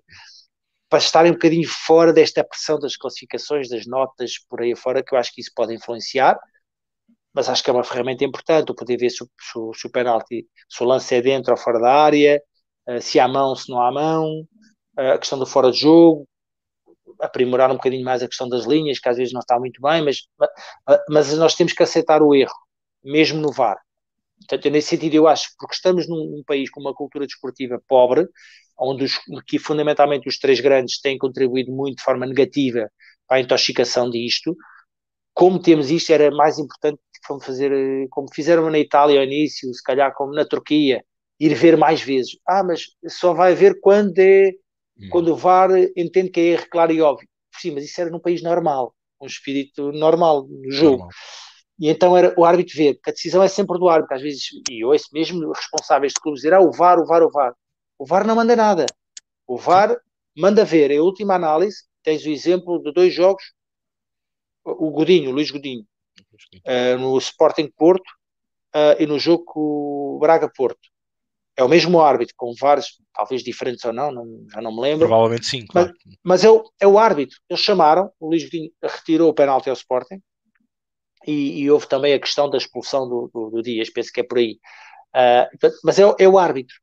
[0.90, 5.14] para estarem um bocadinho fora desta pressão das classificações, das notas por aí fora, que
[5.14, 6.36] eu acho que isso pode influenciar.
[7.38, 9.92] Mas acho que é uma ferramenta importante, o poder ver se o, se se o
[9.92, 12.42] penalti, se o lance é dentro ou fora da área,
[12.90, 14.28] eh, se há mão, se não há mão,
[15.00, 16.28] eh, a questão do fora de jogo,
[17.22, 20.04] aprimorar um bocadinho mais a questão das linhas, que às vezes não está muito bem,
[20.04, 20.50] mas, ma-
[21.10, 22.54] mas nós temos que aceitar o erro,
[23.04, 23.78] mesmo no VAR.
[24.40, 28.28] Portanto, nesse sentido, eu acho, porque estamos num, num país com uma cultura desportiva pobre,
[28.80, 32.90] onde os, que fundamentalmente os três grandes têm contribuído muito de forma negativa
[33.30, 34.56] a intoxicação disto,
[35.34, 39.74] como temos isto, era mais importante como fazer, eh, como fizeram na Itália ao início,
[39.74, 41.04] se calhar como na Turquia,
[41.40, 42.38] ir ver mais vezes.
[42.48, 44.52] Ah, mas só vai ver quando é
[45.00, 45.10] Hum.
[45.10, 47.28] quando o VAR entende que é erro claro e óbvio.
[47.54, 50.98] Sim, mas isso era num país normal, um espírito normal no jogo.
[50.98, 51.10] Normal.
[51.80, 54.46] E então era o árbitro ver, que a decisão é sempre do árbitro, às vezes,
[54.70, 57.54] e eu ouço mesmo responsáveis de clubes dizer, ah, o VAR, o VAR, o VAR.
[58.00, 58.88] O VAR não manda nada.
[59.46, 59.96] O VAR
[60.36, 63.44] manda ver, é a última análise, tens o exemplo de dois jogos,
[64.66, 65.86] o Godinho, o Luís Godinho,
[66.66, 68.10] eh, no Sporting Porto
[68.74, 69.60] eh, e no jogo com
[70.16, 70.80] o Braga Porto.
[71.56, 75.08] É o mesmo árbitro, com vários, talvez diferentes ou não, não já não me lembro,
[75.08, 75.92] Provavelmente sim, claro.
[76.24, 77.38] mas é o, é o árbitro.
[77.50, 80.22] Eles chamaram, o Luís Godinho retirou o penalti ao Sporting
[81.26, 84.24] e, e houve também a questão da expulsão do, do, do Dias, penso que é
[84.24, 84.60] por aí.
[85.52, 86.76] Portanto, mas é, o- é o árbitro.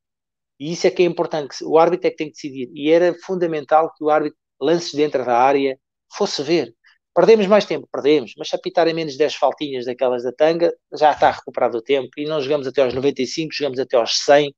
[0.61, 2.71] E isso é que é importante, que o árbitro é que tem que decidir.
[2.75, 5.79] E era fundamental que o árbitro, lances dentro da área,
[6.17, 6.75] fosse ver.
[7.15, 11.31] Perdemos mais tempo, perdemos, mas se apitarem menos 10 faltinhas daquelas da tanga, já está
[11.31, 12.11] recuperado o tempo.
[12.17, 14.55] E não jogamos até aos 95, jogamos até aos 100,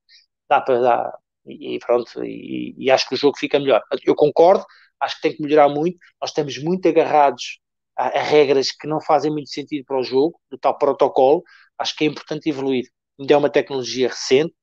[0.49, 1.13] dá para dar.
[1.45, 3.81] E pronto, e, e acho que o jogo fica melhor.
[4.03, 4.65] Eu concordo,
[4.99, 5.97] acho que tem que melhorar muito.
[6.21, 7.59] Nós estamos muito agarrados
[7.95, 11.43] a, a regras que não fazem muito sentido para o jogo, do tal protocolo.
[11.77, 12.85] Acho que é importante evoluir.
[13.19, 14.53] Ainda é uma tecnologia recente,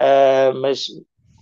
[0.00, 0.86] ah, mas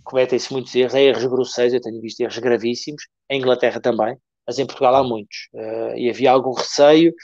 [0.05, 4.59] cometem-se muitos erros, há erros grosseiros, eu tenho visto erros gravíssimos, em Inglaterra também, mas
[4.59, 5.49] em Portugal há muitos.
[5.55, 7.15] Ah, e havia algum receio.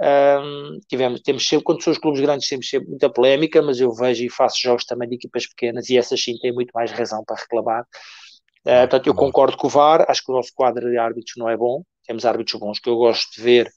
[0.00, 3.92] Ahm, tivemos, temos sempre, quando são os clubes grandes, temos sempre muita polémica, mas eu
[3.92, 7.24] vejo e faço jogos também de equipas pequenas e essas sim têm muito mais razão
[7.24, 7.84] para reclamar.
[8.66, 11.48] Ah, portanto, eu concordo com o VAR, acho que o nosso quadro de árbitros não
[11.48, 11.82] é bom.
[12.06, 13.70] Temos árbitros bons que eu gosto de ver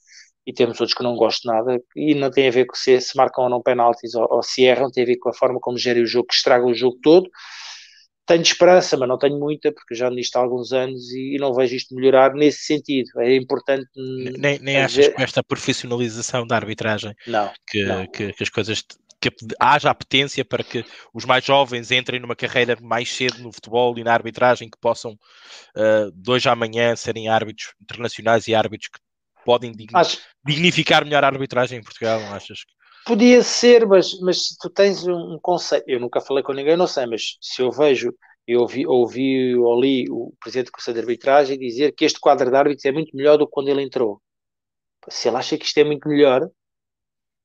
[0.45, 1.79] e temos outros que não gosto nada.
[1.95, 4.63] E não tem a ver com se, se marcam ou não penaltis ou, ou se
[4.63, 6.97] erram, tem a ver com a forma como gerem o jogo, que estragam o jogo
[7.01, 7.29] todo.
[8.25, 11.53] Tenho esperança, mas não tenho muita, porque já nisto há alguns anos e, e não
[11.53, 13.09] vejo isto melhorar nesse sentido.
[13.19, 13.89] É importante.
[14.37, 18.07] Nem, nem achas que com esta profissionalização da arbitragem Não, que, Não.
[18.07, 18.83] que, que as coisas
[19.21, 19.29] que
[19.59, 24.03] haja apetência para que os mais jovens entrem numa carreira mais cedo no futebol e
[24.03, 28.99] na arbitragem, que possam uh, à amanhã serem árbitros internacionais e árbitros que
[29.45, 29.73] podem
[30.43, 32.59] dignificar melhor a arbitragem em Portugal, não achas?
[33.05, 36.77] Podia ser, mas, mas se tu tens um, um conceito, eu nunca falei com ninguém,
[36.77, 38.13] não sei, mas se eu vejo,
[38.47, 42.49] eu ouvi, ouvi ou li o presidente do Conselho de Arbitragem dizer que este quadro
[42.49, 44.21] de árbitros é muito melhor do que quando ele entrou.
[45.09, 46.49] Se ele acha que isto é muito melhor,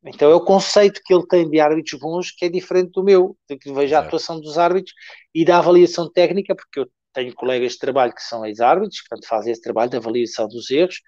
[0.04, 3.36] Então é o conceito que ele tem de árbitros bons que é diferente do meu,
[3.48, 4.94] de que vejo a atuação dos árbitros
[5.34, 9.52] e da avaliação técnica, porque eu tenho colegas de trabalho que são ex-árbitros, portanto, fazem
[9.52, 11.00] esse trabalho de avaliação dos erros,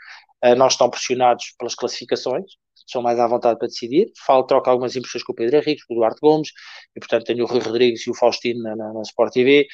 [0.45, 2.45] uh, nós estamos pressionados pelas classificações,
[2.91, 4.11] são mais à vontade para decidir.
[4.27, 6.51] Falo, troco algumas impressões com o Pedro Henrique, com o Duarte Gomes,
[6.97, 9.67] e portanto tenho o Rui Rodrigues e o Faustino na, na, na Sport TV,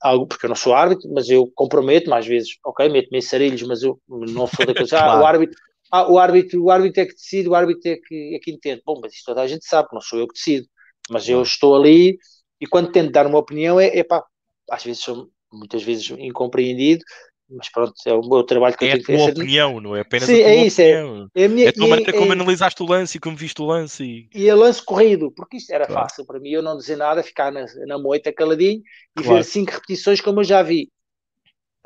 [0.00, 3.62] algo, porque eu não sou árbitro, mas eu comprometo-me às vezes, ok, meto-me em sarilhos,
[3.62, 5.22] mas eu não sou daqueles, ah, claro.
[5.22, 5.60] o árbitro,
[5.92, 8.82] ah, o árbitro, o árbitro é que decide, o árbitro é que, é que entende.
[8.84, 10.66] Bom, mas isso toda a gente sabe, não sou eu que decido,
[11.10, 12.18] mas eu estou ali
[12.60, 14.24] e quando tento dar uma opinião é, é pá,
[14.70, 17.04] às vezes sou muitas vezes incompreendido,
[17.48, 19.20] mas pronto, é o meu trabalho que é eu tenho que fazer.
[19.20, 21.28] É a tua opinião, não é apenas Sim, a tua é isso, opinião.
[21.34, 23.62] É, é, a minha, é a tua maneira como analisaste o lance e como viste
[23.62, 24.04] o lance.
[24.04, 26.02] E, e a lance corrido, porque isto era claro.
[26.02, 28.82] fácil para mim, eu não dizer nada, ficar na, na moita caladinho
[29.18, 29.36] e claro.
[29.36, 30.90] ver cinco repetições como eu já vi.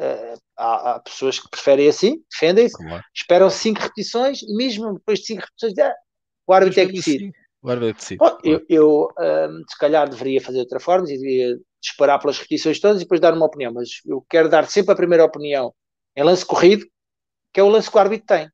[0.01, 3.05] Uh, há, há, pessoas que preferem assim, defendem-se, claro.
[3.15, 5.95] esperam cinco repetições e mesmo depois de cinco repetições, ah,
[6.47, 7.33] o árbitro é que decide.
[7.63, 12.81] Bom, eu, eu um, se calhar deveria fazer de outra forma, deveria disparar pelas repetições
[12.81, 15.73] todas e depois dar uma opinião, mas eu quero dar sempre a primeira opinião
[16.17, 16.87] em lance corrido,
[17.53, 18.51] que é o lance que o árbitro tem.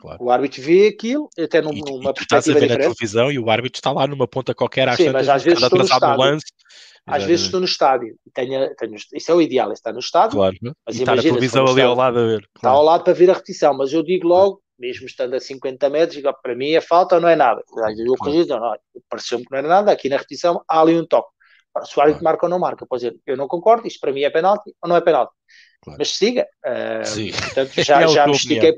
[0.00, 0.18] Claro.
[0.20, 2.78] O árbitro vê aquilo, até num, e, numa e tu estás a ver diferente.
[2.78, 5.62] na televisão e o árbitro está lá numa ponta qualquer às Sim, mas às vezes
[5.62, 6.18] estou no estádio.
[6.18, 6.46] lance.
[7.06, 9.98] Às vezes estou no estádio e tenho, tenho, isso é o ideal, é estar no
[9.98, 10.36] estádio.
[10.36, 12.40] Claro, mas e imagina, a televisão ali ao lado a ver.
[12.40, 12.50] Claro.
[12.56, 15.88] Está ao lado para ver a repetição, mas eu digo logo, mesmo estando a 50
[15.88, 17.62] metros, digo, para mim é falta ou não é nada.
[17.96, 18.74] Eu corrijo, não,
[19.08, 21.30] pareceu-me que não era nada, aqui na repetição há ali um toque.
[21.84, 24.22] Se o árbitro marca ou não marca, pois eu, eu não concordo, isto para mim
[24.22, 25.32] é penalti ou não é penalti.
[25.82, 25.98] Claro.
[25.98, 26.46] Mas siga.
[26.66, 27.30] Uh, sim.
[27.30, 28.76] Portanto, já, é já me estiquei.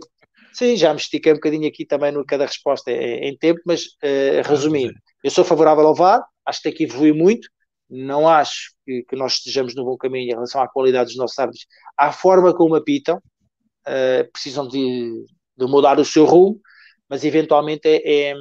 [0.52, 4.46] Sim, já me estiquei um bocadinho aqui também no cada resposta em tempo, mas uh,
[4.46, 7.48] resumindo, eu sou favorável ao VAR, acho que tem que evoluir muito,
[7.90, 11.38] não acho que, que, nós estejamos no bom caminho em relação à qualidade dos nossos
[11.38, 11.66] árbitros,
[11.98, 15.24] à forma como apitam, uh, precisam de,
[15.56, 16.60] de, mudar o seu rumo,
[17.08, 18.34] mas eventualmente é, é,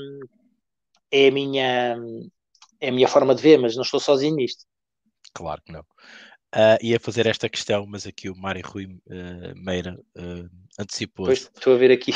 [1.11, 1.97] é, a minha,
[2.79, 4.65] é a minha forma de ver, mas não estou sozinho nisto.
[5.33, 5.83] Claro que não
[6.53, 10.49] uh, ia fazer esta questão, mas aqui o Mário Rui uh, Meira uh,
[10.79, 11.25] antecipou.
[11.25, 12.13] Pois, estou a ver aqui.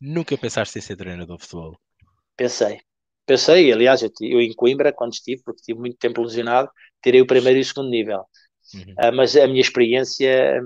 [0.00, 1.78] nunca pensaste em ser treinador de futebol?
[2.36, 2.80] Pensei.
[3.26, 6.70] Pensei, aliás, eu, eu, em Coimbra, quando estive, porque estive muito tempo lesionado,
[7.02, 8.24] tirei o primeiro e o segundo nível.
[8.74, 8.92] Uhum.
[8.92, 10.60] Uh, mas a minha experiência,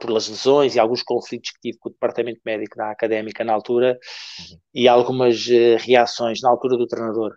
[0.00, 3.98] pelas lesões e alguns conflitos que tive com o departamento médico da académica na altura,
[4.38, 4.58] uhum.
[4.74, 7.36] e algumas uh, reações na altura do treinador,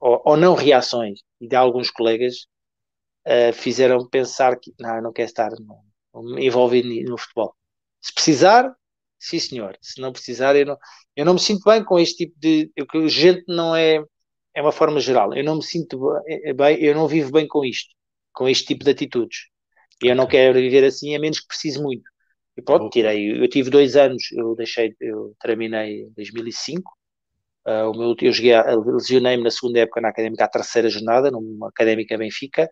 [0.00, 2.46] ou, ou, não reações, de alguns colegas,
[3.26, 7.54] uh, fizeram pensar que não, não quero estar no, envolvido no futebol.
[8.00, 8.74] Se precisar,
[9.18, 9.76] sim senhor.
[9.80, 10.76] Se não precisar, eu não,
[11.16, 12.70] eu não me sinto bem com este tipo de.
[12.76, 14.02] Eu, gente não é.
[14.54, 15.34] É uma forma geral.
[15.34, 15.98] Eu não me sinto
[16.56, 17.94] bem, eu não vivo bem com isto,
[18.32, 19.48] com este tipo de atitudes.
[20.02, 22.08] E eu não quero viver assim, a menos que precise muito.
[22.56, 23.40] E pronto, tirei.
[23.42, 26.92] Eu tive dois anos, eu deixei, eu terminei em 2005.
[27.66, 28.52] Uh, o meu, eu joguei,
[28.86, 32.68] lesionei-me na segunda época na académica, à terceira jornada, numa académica Benfica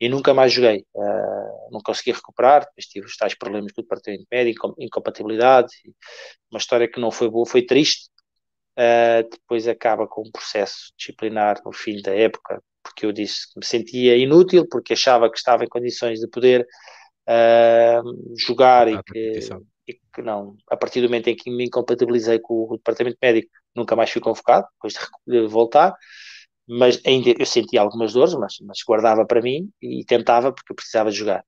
[0.00, 0.86] e nunca mais joguei.
[0.94, 5.72] Uh, não consegui recuperar, depois tive os tais problemas com o departamento médico, incompatibilidade,
[6.50, 8.08] uma história que não foi boa, foi triste.
[8.78, 13.58] Uh, depois acaba com um processo disciplinar no fim da época, porque eu disse que
[13.58, 16.66] me sentia inútil, porque achava que estava em condições de poder
[17.28, 19.40] uh, jogar e que,
[19.88, 23.50] e que, não, a partir do momento em que me incompatibilizei com o departamento médico,
[23.74, 24.94] nunca mais fui convocado, depois
[25.26, 25.94] de, voltar
[26.68, 30.76] mas ainda eu sentia algumas dores, mas, mas guardava para mim e tentava porque eu
[30.76, 31.44] precisava de jogar.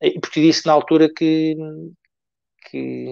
[0.00, 1.54] E porque disse na altura que,
[2.70, 3.08] que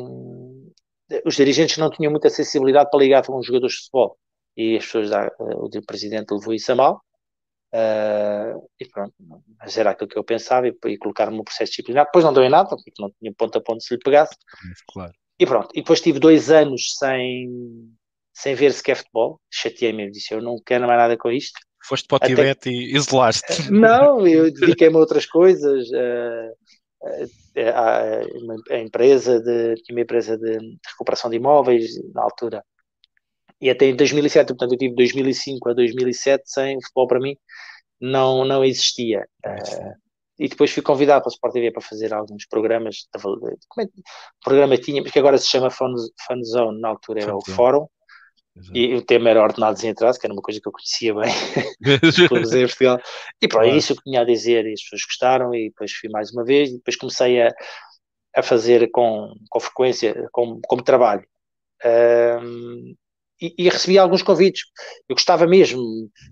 [1.24, 4.18] os dirigentes não tinham muita sensibilidade para ligar com os jogadores de futebol
[4.56, 7.02] e as pessoas, da, o presidente levou isso a mal.
[7.76, 9.12] Uh, e pronto,
[9.58, 12.06] mas era aquilo que eu pensava e, e colocar-me no processo disciplinar.
[12.06, 14.34] Depois não deu em nada, porque não tinha ponto a ponto se lhe pegasse.
[14.90, 15.12] Claro.
[15.38, 17.50] E pronto, e depois tive dois anos sem,
[18.32, 21.58] sem ver sequer futebol, chateei-me, disse eu não quero mais nada com isto.
[21.84, 23.68] Foste para o Tibete e isolaste.
[23.68, 26.50] Eh, não, eu dediquei-me a outras coisas, a,
[28.74, 30.58] a, empresa de, uma empresa de,
[30.88, 32.64] recuperação de imóveis na altura.
[33.60, 37.36] E até em 2007, portanto eu tive 2005 a 2007 sem futebol para mim,
[38.00, 39.26] não, não existia.
[39.44, 39.94] Uh,
[40.38, 43.22] e depois fui convidado para o Sport TV para fazer alguns programas, de,
[43.68, 43.90] como é,
[44.44, 45.94] programa tinha, porque agora se chama Fun,
[46.26, 47.86] Fun Zone, na altura era o Fórum,
[48.72, 51.30] e o tema era ordenados em atraso, que era uma coisa que eu conhecia bem
[52.56, 53.00] em Portugal.
[53.40, 53.76] E para claro.
[53.76, 56.70] isso eu tinha a dizer e as pessoas gostaram e depois fui mais uma vez
[56.70, 57.54] e depois comecei a,
[58.34, 61.26] a fazer com, com frequência, como, como trabalho.
[61.84, 62.94] Um,
[63.40, 64.62] e, e, recebi alguns convites.
[65.08, 65.82] Eu gostava mesmo,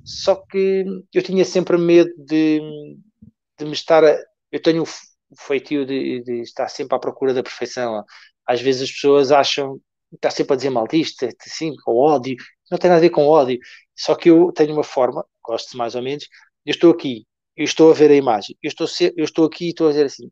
[0.04, 2.60] só que eu tinha sempre medo de,
[3.58, 4.04] de me estar.
[4.04, 4.18] A,
[4.50, 8.04] eu tenho o feitio de, de estar sempre à procura da perfeição.
[8.46, 9.80] Às vezes as pessoas acham
[10.14, 12.36] está sempre a dizer mal disto, assim, com ódio,
[12.70, 13.58] não tem nada a ver com ódio,
[13.96, 16.28] só que eu tenho uma forma, gosto mais ou menos,
[16.64, 18.86] eu estou aqui, eu estou a ver a imagem, eu estou,
[19.16, 20.30] eu estou aqui e estou a dizer assim,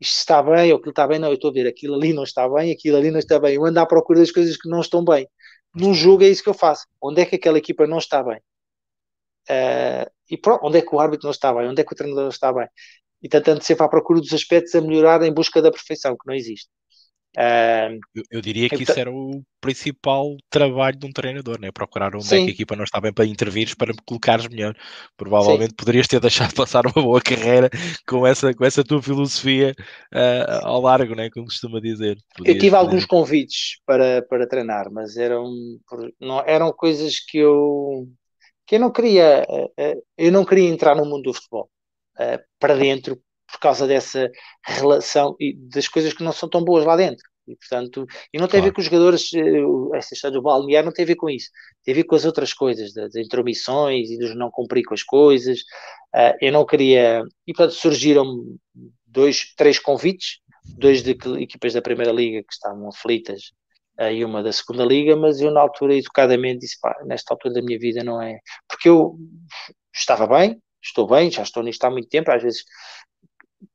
[0.00, 2.22] isto está bem, ou aquilo está bem, não, eu estou a ver, aquilo ali não
[2.22, 4.80] está bem, aquilo ali não está bem, eu ando à procura das coisas que não
[4.80, 5.28] estão bem.
[5.74, 6.86] Num jogo é isso que eu faço.
[7.02, 8.40] Onde é que aquela equipa não está bem?
[9.50, 11.68] Uh, e pronto, onde é que o árbitro não está bem?
[11.68, 12.68] Onde é que o treinador não está bem?
[13.22, 16.34] E tentando sempre à procura dos aspectos a melhorar em busca da perfeição, que não
[16.34, 16.68] existe.
[17.38, 21.70] Uh, eu, eu, diria que então, isso era o principal trabalho de um treinador, né?
[21.70, 22.34] procurar onde sim.
[22.34, 24.74] é que a equipa não está bem para intervires para me colocares melhor.
[25.16, 25.76] Provavelmente sim.
[25.76, 27.70] poderias ter deixado passar uma boa carreira
[28.08, 29.72] com essa, com essa tua filosofia
[30.12, 31.30] uh, ao largo, né?
[31.30, 32.18] como costuma dizer.
[32.36, 35.48] Podias, eu tive alguns convites para, para treinar, mas eram,
[36.20, 38.08] não, eram coisas que eu,
[38.66, 41.70] que eu não queria, uh, eu não queria entrar no mundo do futebol
[42.58, 43.16] para dentro
[43.50, 44.30] por causa dessa
[44.64, 47.24] relação e das coisas que não são tão boas lá dentro.
[47.48, 48.64] E, portanto, e não tem claro.
[48.64, 51.30] a ver com os jogadores, eh, essa história do balneário não tem a ver com
[51.30, 51.48] isso,
[51.82, 55.02] tem a ver com as outras coisas, das intromissões e dos não cumprir com as
[55.02, 55.60] coisas.
[56.14, 57.22] Uh, eu não queria.
[57.46, 58.24] E portanto surgiram
[59.06, 60.40] dois, três convites,
[60.76, 63.52] dois de equipas da Primeira Liga que estavam aflitas
[63.98, 67.54] uh, e uma da Segunda Liga, mas eu na altura educadamente disse: pá, nesta altura
[67.54, 68.38] da minha vida não é.
[68.68, 69.16] Porque eu
[69.94, 72.62] estava bem, estou bem, já estou nisto há muito tempo, às vezes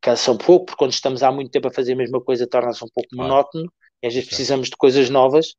[0.02, 2.84] cansa um pouco, porque quando estamos há muito tempo a fazer a mesma coisa torna-se
[2.84, 3.30] um pouco claro.
[3.30, 5.56] monótono e às vezes precisamos de coisas novas.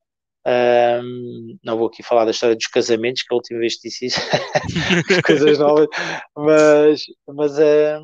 [0.46, 4.20] Um, não vou aqui falar da história dos casamentos, que a última vez disse isso,
[5.24, 5.88] coisas novas,
[6.36, 7.98] mas, mas é,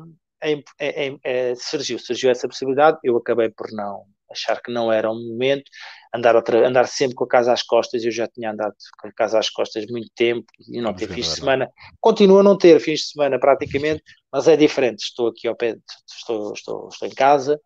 [0.79, 2.97] é, é, surgiu, surgiu essa possibilidade.
[3.03, 5.69] Eu acabei por não achar que não era um momento,
[6.13, 8.03] andar, outra, andar sempre com a casa às costas.
[8.03, 11.27] Eu já tinha andado com a casa às costas muito tempo e não ter fins
[11.27, 11.69] de semana.
[11.99, 15.03] Continuo a não ter fins de semana praticamente, mas é diferente.
[15.03, 17.59] Estou aqui ao pé, estou, estou, estou em casa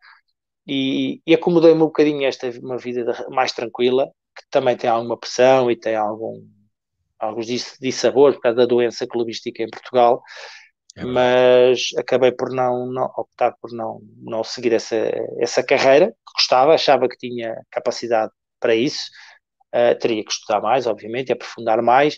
[0.67, 5.69] e, e acomodei-me um bocadinho esta uma vida mais tranquila, que também tem alguma pressão
[5.69, 6.43] e tem algum
[7.17, 7.47] alguns
[7.79, 10.21] dissabor por causa da doença clubística em Portugal,
[10.95, 14.95] é mas acabei por não, não, optar por não, não seguir essa,
[15.39, 19.09] essa carreira que gostava, achava que tinha capacidade para isso,
[19.73, 22.15] uh, teria que estudar mais, obviamente, aprofundar mais,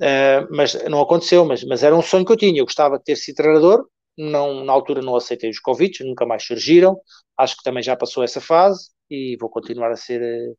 [0.00, 3.04] uh, mas não aconteceu, mas, mas era um sonho que eu tinha, eu gostava de
[3.04, 6.96] ter sido treinador, não, na altura não aceitei os convites, nunca mais surgiram,
[7.36, 10.56] acho que também já passou essa fase e vou continuar a ser uh,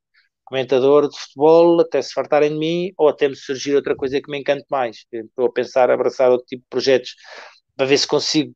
[0.49, 4.29] comentador de futebol até se fartarem de mim ou até me surgir outra coisa que
[4.29, 5.05] me encante mais.
[5.11, 7.15] Estou a pensar abraçar outro tipo de projetos
[7.77, 8.53] para ver se consigo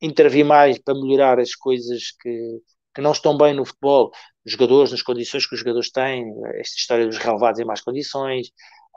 [0.00, 2.60] intervir mais para melhorar as coisas que,
[2.94, 4.10] que não estão bem no futebol,
[4.44, 8.48] os jogadores, nas condições que os jogadores têm, esta história dos relevados em más condições,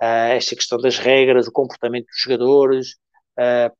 [0.01, 2.93] uh, esta questão das regras, o comportamento dos jogadores,
[3.37, 3.75] uh,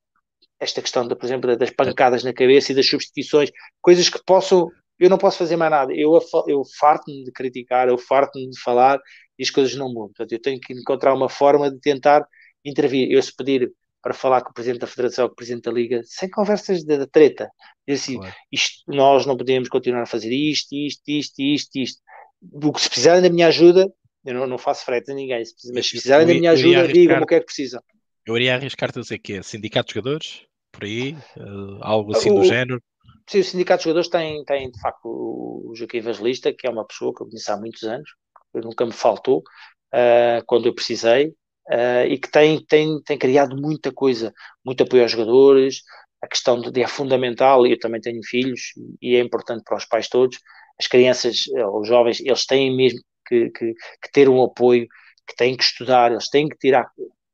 [0.60, 4.68] esta questão, de, por exemplo, das pancadas na cabeça e das substituições, coisas que possam
[5.02, 5.92] eu não posso fazer mais nada.
[5.92, 9.00] Eu, eu farto-me de criticar, eu farto-me de falar
[9.38, 10.08] e as coisas não mudam.
[10.08, 12.24] Portanto, eu tenho que encontrar uma forma de tentar
[12.64, 13.10] intervir.
[13.10, 16.00] Eu se pedir para falar com o Presidente da Federação, com o Presidente da Liga,
[16.04, 17.50] sem conversas de treta.
[17.86, 18.34] E assim, claro.
[18.50, 22.02] isto, nós não podemos continuar a fazer isto, isto, isto, isto, isto.
[22.40, 23.92] O que se precisarem da minha ajuda,
[24.24, 25.42] eu não, não faço frete a ninguém,
[25.74, 27.80] mas se precisarem da minha ajuda, digam-me o que é que precisam.
[28.26, 32.30] Eu iria arriscar-te a dizer que é sindicato de jogadores, por aí, uh, algo assim
[32.30, 32.80] o, do género.
[33.28, 36.86] Sim, o Sindicato de Jogadores tem, tem de facto o Joaquim Evangelista, que é uma
[36.86, 38.10] pessoa que eu conheço há muitos anos,
[38.52, 41.28] que nunca me faltou uh, quando eu precisei,
[41.70, 44.32] uh, e que tem, tem, tem criado muita coisa,
[44.64, 45.82] muito apoio aos jogadores,
[46.22, 49.84] a questão de, é fundamental, e eu também tenho filhos, e é importante para os
[49.84, 50.38] pais todos,
[50.78, 54.86] as crianças, eh, os jovens, eles têm mesmo que, que, que ter um apoio,
[55.26, 56.90] que têm que estudar, eles têm que tirar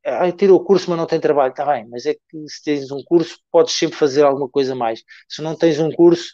[0.09, 2.91] ah, tirou o curso, mas não tem trabalho, está bem, mas é que se tens
[2.91, 5.03] um curso, podes sempre fazer alguma coisa mais.
[5.29, 6.31] Se não tens um curso,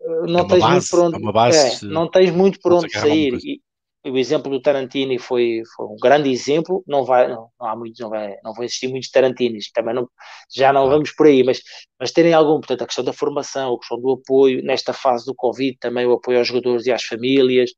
[0.00, 2.72] eh, não é tens base, muito por onde, é base, é, não tens muito por
[2.72, 3.34] onde sair.
[3.44, 3.60] E,
[4.02, 6.82] o exemplo do Tarantini foi, foi um grande exemplo.
[6.86, 9.70] Não vai, não, não há muitos, não vai, não vão existir muitos Tarantinis.
[9.70, 10.08] Também não,
[10.54, 11.60] já não vamos por aí, mas,
[11.98, 15.34] mas terem algum, portanto, a questão da formação, a questão do apoio nesta fase do
[15.34, 17.72] Covid, também o apoio aos jogadores e às famílias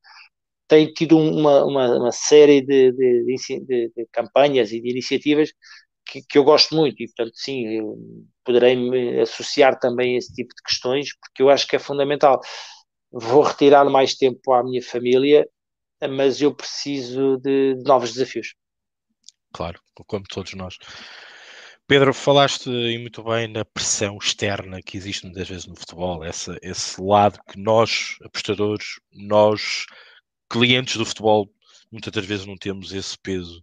[0.73, 5.53] tem tido uma, uma, uma série de, de, de, de, campanhas e de iniciativas
[6.07, 7.95] que, que, eu gosto muito e, portanto, sim, eu
[8.43, 12.41] poderei me associar também a esse tipo de questões porque eu acho que é fundamental.
[13.13, 15.47] Vou retirar mais tempo à minha família,
[16.09, 18.55] mas eu preciso de novos desafios.
[19.53, 20.79] Claro, como todos nós.
[21.87, 26.57] Pedro, falaste e muito bem na pressão externa que existe muitas vezes no futebol, essa,
[26.63, 29.85] esse lado que nós, apostadores, nós
[30.53, 31.49] clientes do futebol
[31.91, 33.61] muitas das vezes não temos esse peso.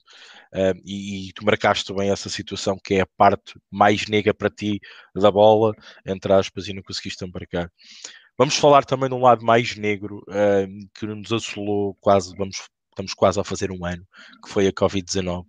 [0.84, 4.80] E, e, tu marcaste bem essa situação que é a parte mais negra para ti
[5.16, 5.74] da bola,
[6.06, 7.72] entre aspas, e não conseguiste embarcar.
[8.38, 10.24] Vamos falar também de um lado mais negro
[10.96, 14.06] que nos assolou quase, vamos, estamos quase a fazer um ano,
[14.44, 15.46] que foi a Covid-19.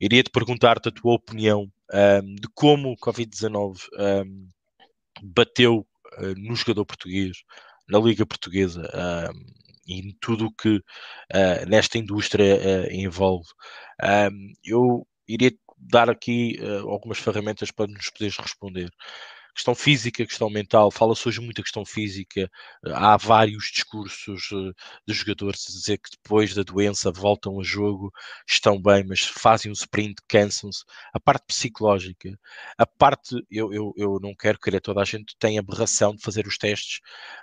[0.00, 4.48] Iria-te perguntar-te a tua opinião um, de como o Covid-19 um,
[5.22, 5.86] bateu
[6.18, 7.38] uh, no jogador português,
[7.88, 13.48] na Liga Portuguesa um, e tudo o que uh, nesta indústria uh, envolve.
[14.64, 16.58] eu iria dar aqui
[16.88, 18.90] algumas ferramentas para nos poderes responder
[19.58, 22.48] questão física, questão mental, fala-se hoje muito a questão física,
[22.94, 24.72] há vários discursos uh,
[25.04, 28.12] de jogadores a dizer que depois da doença voltam a jogo,
[28.46, 30.84] estão bem, mas fazem um sprint, cansam-se.
[31.12, 32.38] A parte psicológica,
[32.78, 36.46] a parte, eu, eu, eu não quero querer, toda a gente tem aberração de fazer
[36.46, 37.00] os testes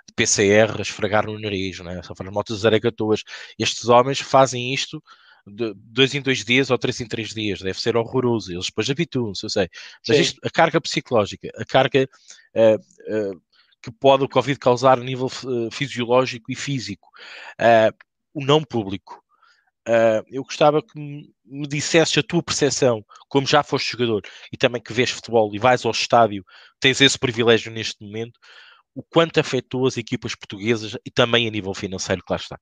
[0.08, 2.02] de PCR, esfregar no nariz, né?
[2.02, 3.22] só faz motos zaragatoas.
[3.58, 5.02] Estes homens fazem isto
[5.46, 8.52] de dois em dois dias ou três em três dias, deve ser horroroso.
[8.52, 9.68] Eles depois habituam-se, eu sei.
[10.06, 12.08] Mas isto, a carga psicológica, a carga
[12.54, 13.40] uh, uh,
[13.80, 17.08] que pode o Covid causar a nível uh, fisiológico e físico,
[18.34, 19.22] o não público.
[20.30, 24.22] eu gostava que me dissesses a tua percepção, como já foste jogador
[24.52, 26.44] e também que vês futebol e vais ao estádio,
[26.80, 28.38] tens esse privilégio neste momento,
[28.94, 32.58] o quanto afetou as equipas portuguesas e também a nível financeiro, claro está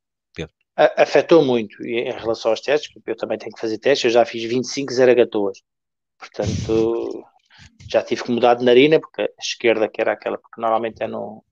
[0.77, 4.25] afetou muito em relação aos testes, porque eu também tenho que fazer testes, eu já
[4.25, 5.63] fiz 25 zaragatoas,
[6.19, 7.25] portanto
[7.89, 11.07] já tive que mudar de narina, porque a esquerda que era aquela, porque normalmente é
[11.07, 11.45] no,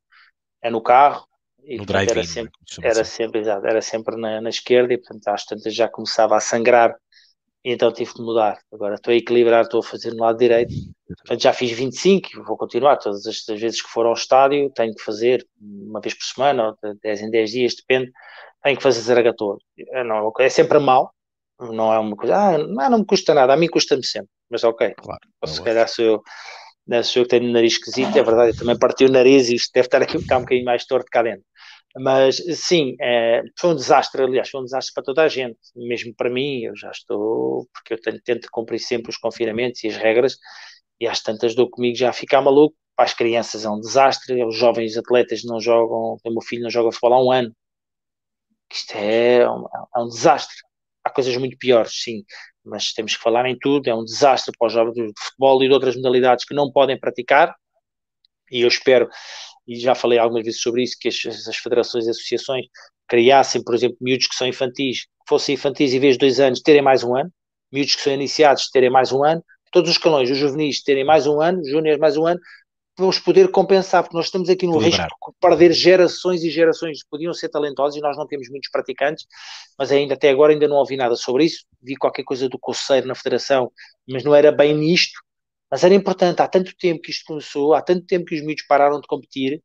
[0.60, 1.26] é no carro,
[1.64, 2.52] e no drive era sempre,
[2.82, 6.40] era sempre, exato, era sempre na, na, esquerda, e portanto às tantas já começava a
[6.40, 6.96] sangrar,
[7.64, 8.58] e então tive que mudar.
[8.72, 10.72] Agora estou a equilibrar, estou a fazer no lado direito,
[11.06, 14.94] portanto já fiz 25, vou continuar, todas as, as vezes que for ao estádio, tenho
[14.94, 18.10] que fazer uma vez por semana, ou de 10 em 10 dias, depende,
[18.62, 19.58] tenho que fazer zaragator.
[19.92, 21.12] É, não, é sempre mal,
[21.60, 24.64] não é uma coisa, ah, não, não me custa nada, a mim custa-me sempre, mas
[24.64, 24.94] ok.
[24.96, 28.56] Claro, se calhar sou eu, sou eu que tenho o nariz esquisito, é verdade, eu
[28.56, 31.44] também parti o nariz e isto deve estar aqui um bocadinho mais torto cá dentro.
[31.96, 36.14] Mas sim, é, foi um desastre, aliás, foi um desastre para toda a gente, mesmo
[36.14, 39.96] para mim, eu já estou, porque eu tenho, tento cumprir sempre os confinamentos e as
[39.96, 40.36] regras,
[41.00, 42.76] e às tantas dou comigo já a ficar maluco.
[42.96, 46.70] Para as crianças é um desastre, os jovens atletas não jogam, o meu filho não
[46.70, 47.54] joga futebol há um ano,
[48.72, 49.66] isto é um,
[49.96, 50.56] é um desastre.
[51.04, 52.24] Há coisas muito piores, sim,
[52.64, 53.88] mas temos que falar em tudo.
[53.88, 56.98] É um desastre para os jovens de futebol e de outras modalidades que não podem
[56.98, 57.54] praticar.
[58.50, 59.08] E eu espero,
[59.66, 62.66] e já falei algumas vezes sobre isso, que as, as federações e associações
[63.08, 66.60] criassem, por exemplo, miúdos que são infantis, que fossem infantis em vez de dois anos,
[66.60, 67.30] terem mais um ano,
[67.70, 71.26] miúdos que são iniciados terem mais um ano, todos os escalões, os juvenis terem mais
[71.26, 72.40] um ano, os júniores mais um ano,
[72.96, 77.08] vamos poder compensar, porque nós estamos aqui no risco de perder gerações e gerações que
[77.08, 79.26] podiam ser talentosos e nós não temos muitos praticantes,
[79.78, 81.64] mas ainda até agora ainda não ouvi nada sobre isso.
[81.82, 83.72] Vi qualquer coisa do Conselho na Federação,
[84.06, 85.18] mas não era bem nisto.
[85.72, 88.66] Mas era importante, há tanto tempo que isto começou, há tanto tempo que os miúdos
[88.66, 89.62] pararam de competir,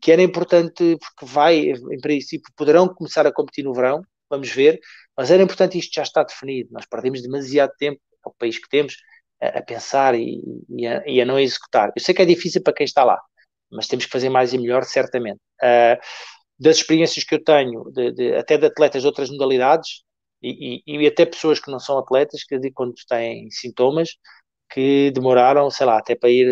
[0.00, 4.00] que era importante, porque vai, em princípio, poderão começar a competir no verão,
[4.30, 4.80] vamos ver,
[5.14, 6.70] mas era importante isto já está definido.
[6.72, 8.96] Nós perdemos demasiado tempo, é o país que temos,
[9.38, 11.92] a, pensar e, e, a, e, a, não executar.
[11.94, 13.20] Eu sei que é difícil para quem está lá,
[13.70, 15.40] mas temos que fazer mais e melhor, certamente.
[15.62, 16.00] Uh,
[16.58, 20.02] das experiências que eu tenho, de, de, até de atletas de outras modalidades,
[20.42, 24.10] e, e, até pessoas que não são atletas, que quando têm sintomas,
[24.70, 26.46] que demoraram, sei lá, até para ir,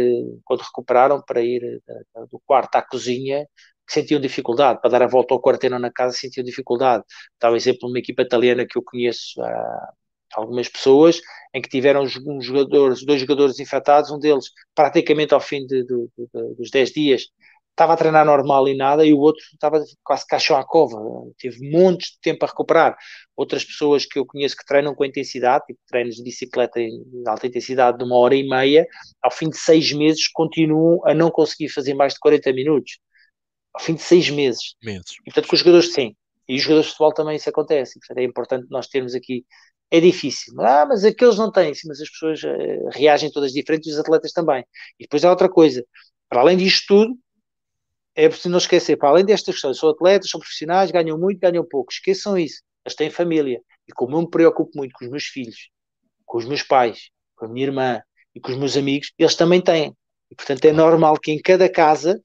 [0.44, 1.82] quando recuperaram, para ir
[2.30, 3.46] do quarto à cozinha,
[3.86, 7.04] que sentiam dificuldade, para dar a volta ao quarteirão na casa sentiam dificuldade.
[7.40, 9.92] Dá o exemplo de uma equipa italiana que eu conheço há,
[10.34, 11.20] algumas pessoas
[11.54, 16.08] em que tiveram um jogadores, dois jogadores infectados, um deles praticamente ao fim de, de,
[16.18, 17.22] de, dos 10 dias
[17.76, 20.98] estava a treinar normal e nada, e o outro estava quase caixão à cova,
[21.38, 22.96] teve montes de tempo a recuperar.
[23.36, 27.46] Outras pessoas que eu conheço que treinam com intensidade, tipo treinos de bicicleta de alta
[27.46, 28.86] intensidade de uma hora e meia,
[29.22, 32.98] ao fim de seis meses continuam a não conseguir fazer mais de 40 minutos.
[33.74, 34.74] Ao fim de seis meses.
[34.82, 35.12] meses.
[35.20, 36.16] E portanto, com os jogadores, sim.
[36.48, 37.98] E os jogadores de futebol também isso acontece.
[38.00, 39.44] Portanto, é importante nós termos aqui
[39.90, 40.58] é difícil.
[40.60, 43.98] Ah, mas aqueles não têm, sim, mas as pessoas uh, reagem todas diferentes e os
[43.98, 44.64] atletas também.
[44.98, 45.84] E depois há outra coisa,
[46.28, 47.18] para além disto tudo,
[48.16, 51.64] é preciso não esquecer, para além destas questões, são atletas, são profissionais, ganham muito, ganham
[51.64, 53.60] pouco, esqueçam isso, eles têm família.
[53.86, 55.68] E como eu me preocupo muito com os meus filhos,
[56.24, 58.00] com os meus pais, com a minha irmã
[58.34, 59.94] e com os meus amigos, eles também têm.
[60.30, 62.20] E portanto é normal que em cada casa,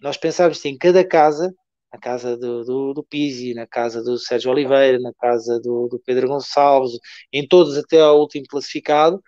[0.00, 1.54] nós pensarmos em cada casa
[1.94, 6.00] na casa do, do, do Pizzi, na casa do Sérgio Oliveira, na casa do, do
[6.04, 6.98] Pedro Gonçalves,
[7.32, 9.22] em todos até ao último classificado,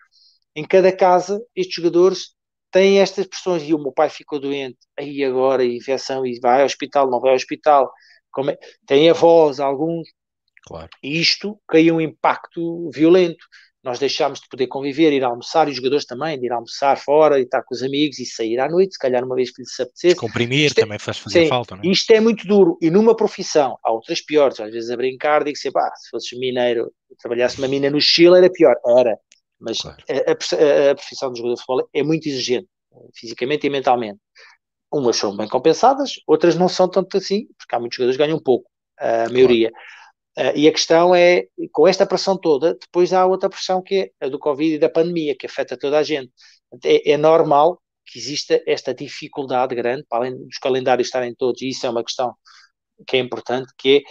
[0.52, 2.34] em cada casa estes jogadores
[2.70, 6.66] têm estas pressões, e o meu pai ficou doente, aí agora, infecção, e vai ao
[6.66, 7.90] hospital, não vai ao hospital,
[8.30, 8.58] como é?
[8.86, 10.08] tem avós, alguns,
[10.66, 10.90] claro.
[11.02, 13.44] e isto cria um impacto violento.
[13.82, 17.38] nós deixámos de poder conviver, ir almoçar, e os jogadores também, de ir almoçar fora
[17.38, 19.78] e estar com os amigos e sair à noite, se calhar uma vez que lhes
[19.78, 20.16] apetecesse.
[20.16, 21.86] Comprimir é- também faz fazer sim, falta, não é?
[21.86, 22.76] Isto é muito duro.
[22.82, 26.36] E numa profissão, há outras piores, às vezes a brincar, digo sempre, ah, se fosses
[26.36, 28.74] mineiro, trabalhasse uma mina no Chile, era pior.
[28.98, 29.16] Era.
[29.60, 30.02] Mas claro.
[30.08, 32.68] a, a, a, profissão do jogador de futebol é muito exigente,
[33.14, 34.18] fisicamente e mentalmente.
[34.92, 38.42] Umas são bem compensadas, outras não são tanto assim, porque há muitos jogadores que ganham
[38.42, 39.70] pouco, a maioria.
[39.70, 39.86] Claro.
[40.38, 44.26] Uh, e a questão é, com esta pressão toda, depois há outra pressão que é
[44.26, 46.30] a do Covid e da pandemia, que afeta toda a gente.
[46.84, 51.70] É, é normal que exista esta dificuldade grande, para além dos calendários estarem todos, e
[51.70, 52.34] isso é uma questão
[53.06, 54.04] que é importante, que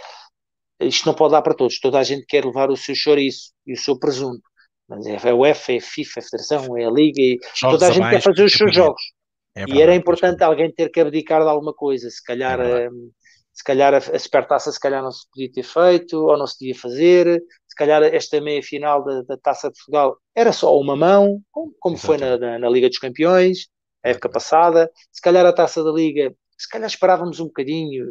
[0.80, 3.52] é, isto não pode dar para todos, toda a gente quer levar o seu chouriço
[3.66, 4.42] e o seu presunto,
[4.88, 7.88] mas é a UEFA, é a FIFA, é a Federação, é a Liga, e toda
[7.88, 9.02] a gente quer fazer os seus jogos.
[9.56, 12.60] É e era importante alguém ter que abdicar de alguma coisa, se calhar...
[12.60, 12.90] É
[13.56, 16.60] se calhar a, a supertaça se calhar não se podia ter feito ou não se
[16.60, 20.96] podia fazer, se calhar esta meia final da, da Taça de Portugal era só uma
[20.96, 23.70] mão, como, como foi na, na, na, Liga dos Campeões,
[24.04, 28.06] a época passada, se calhar a Taça da Liga, se calhar esperávamos um bocadinho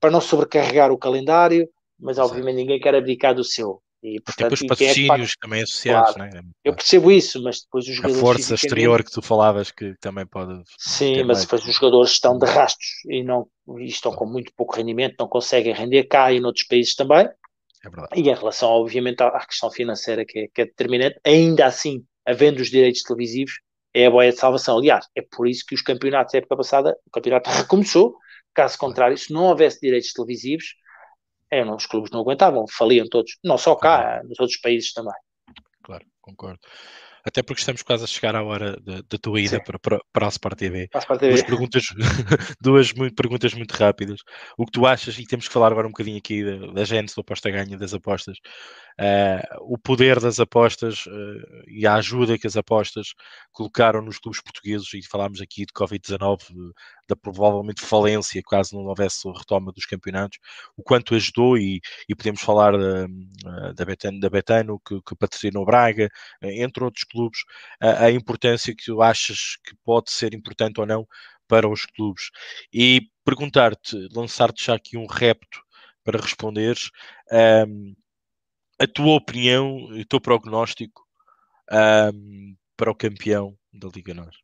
[0.00, 3.80] para não sobrecarregar o calendário, mas obviamente ninguém quer abdicar do seu.
[4.02, 6.42] E, portanto, os patrocínios é também associados, claro, né?
[6.64, 8.18] Eu percebo isso, mas depois os jogadores.
[8.18, 10.60] A força exterior que tu falavas que também pode.
[10.76, 13.46] Sim, mas depois os jogadores estão de rastros e, não,
[13.78, 17.28] e estão com muito pouco rendimento, não conseguem render cá e noutros países também.
[17.84, 18.08] É verdade.
[18.16, 22.60] E em relação, obviamente, à questão financeira que é, que é determinante, ainda assim, havendo
[22.60, 23.60] os direitos televisivos,
[23.94, 24.78] é a boia de salvação.
[24.78, 28.16] Aliás, é por isso que os campeonatos da época passada, o campeonato recomeçou.
[28.52, 30.74] Caso contrário, se não houvesse direitos televisivos,
[31.52, 35.12] é, não, os clubes não aguentavam, faliam todos, não só cá, nos outros países também.
[35.82, 36.58] Claro, concordo
[37.24, 40.28] até porque estamos quase a chegar à hora da tua ida para, para, para, a
[40.28, 40.88] Sport TV.
[40.92, 41.34] A Sport TV.
[41.34, 41.84] Duas, perguntas,
[42.60, 44.20] duas muito, perguntas muito rápidas.
[44.58, 47.14] O que tu achas, e temos que falar agora um bocadinho aqui da, da gênese
[47.14, 48.38] do aposta-ganha das apostas,
[49.00, 53.08] uh, o poder das apostas uh, e a ajuda que as apostas
[53.52, 56.40] colocaram nos clubes portugueses, e falámos aqui de Covid-19,
[57.12, 60.38] da provavelmente falência, caso não houvesse retoma dos campeonatos,
[60.76, 65.64] o quanto ajudou, e, e podemos falar da, da, Betano, da Betano que, que patrocinou
[65.64, 66.08] Braga,
[66.42, 67.40] entre outros clubes,
[67.80, 71.06] a, a importância que tu achas que pode ser importante ou não
[71.46, 72.30] para os clubes.
[72.72, 75.62] E perguntar-te, lançar-te já aqui um repto
[76.04, 76.90] para responderes,
[77.68, 77.94] um,
[78.80, 81.02] a tua opinião o teu prognóstico
[81.70, 84.41] um, para o campeão da Liga Nós.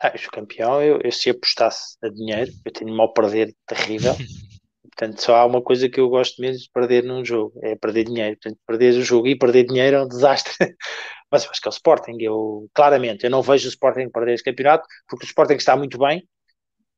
[0.00, 4.14] Ah, o campeão, eu, eu se apostasse a dinheiro, eu tenho mal perder terrível.
[4.82, 8.04] Portanto, só há uma coisa que eu gosto mesmo de perder num jogo, é perder
[8.04, 8.36] dinheiro.
[8.40, 10.52] Portanto, perder o jogo e perder dinheiro é um desastre.
[11.30, 12.16] Mas eu acho que é o Sporting.
[12.20, 15.98] Eu, claramente, eu não vejo o Sporting perder esse campeonato, porque o Sporting está muito
[15.98, 16.22] bem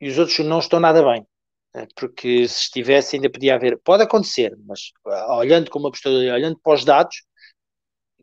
[0.01, 1.26] e os outros não estão nada bem.
[1.74, 3.78] Eh, porque se estivesse, ainda podia haver.
[3.82, 7.16] Pode acontecer, mas ah, olhando como apostador, olhando para os dados,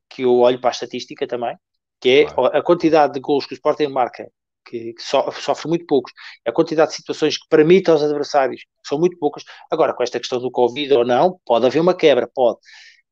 [0.09, 1.55] que eu olho para a estatística também,
[1.99, 2.25] que é
[2.57, 4.29] a quantidade de gols que o Sporting marca
[4.63, 6.11] que, que so, sofre muito poucos,
[6.45, 9.43] a quantidade de situações que permite aos adversários são muito poucas.
[9.71, 12.59] Agora, com esta questão do Covid ou não, pode haver uma quebra, pode.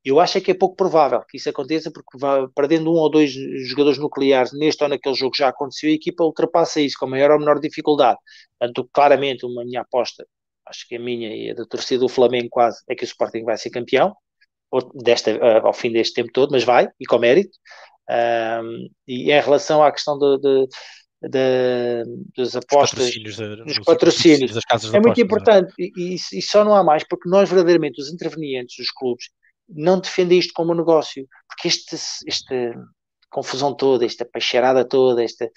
[0.03, 2.17] Eu acho é que é pouco provável que isso aconteça, porque
[2.55, 3.31] perdendo um ou dois
[3.67, 7.39] jogadores nucleares neste ou naquele jogo já aconteceu, a equipa ultrapassa isso com maior ou
[7.39, 8.17] menor dificuldade.
[8.57, 10.25] Portanto, claramente, uma minha aposta,
[10.65, 13.43] acho que a minha e a da torcida do Flamengo quase, é que o Sporting
[13.43, 14.15] vai ser campeão,
[14.95, 17.57] desta, uh, ao fim deste tempo todo, mas vai, e com mérito.
[18.09, 20.67] Um, e em relação à questão de, de
[21.29, 22.03] da,
[22.35, 24.53] das apostas, patrocínios, dos patrocínios.
[24.53, 25.23] Das casas é muito é?
[25.23, 29.25] importante e, e, só não há mais porque nós verdadeiramente, os intervenientes dos clubes,
[29.69, 31.95] não defendem isto como um negócio, porque este,
[32.27, 32.73] este
[33.31, 35.49] confusão toda, esta peixeirada toda, este,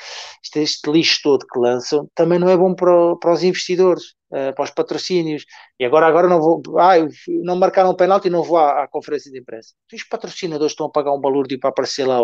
[0.43, 4.55] este, este, lixo todo que lançam, também não é bom para, para os investidores, uh,
[4.55, 5.45] para os patrocínios.
[5.79, 6.95] E agora, agora não vou, ah,
[7.43, 9.75] não marcaram um penalti e não vou à, à, conferência de imprensa.
[9.93, 12.21] Os patrocinadores estão a pagar um balúrdio para aparecer lá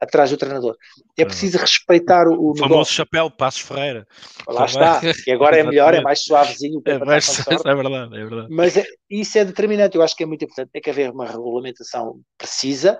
[0.00, 0.76] atrás do treinador.
[1.18, 4.06] É preciso respeitar o, o, o famoso chapéu Passos Ferreira.
[4.46, 5.00] Lá está.
[5.26, 6.80] E agora é melhor, é mais suavezinho.
[6.86, 8.48] É, mais, é verdade, é verdade.
[8.50, 9.96] Mas é, isso é determinante.
[9.96, 10.70] Eu acho que é muito importante.
[10.72, 12.98] Tem que haver uma regulamentação precisa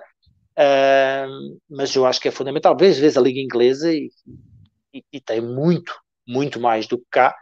[0.57, 2.73] Uh, mas eu acho que é fundamental.
[2.73, 4.09] Às vezes a Liga Inglesa e,
[4.93, 5.93] e, e, tem muito,
[6.27, 7.35] muito mais do que cá.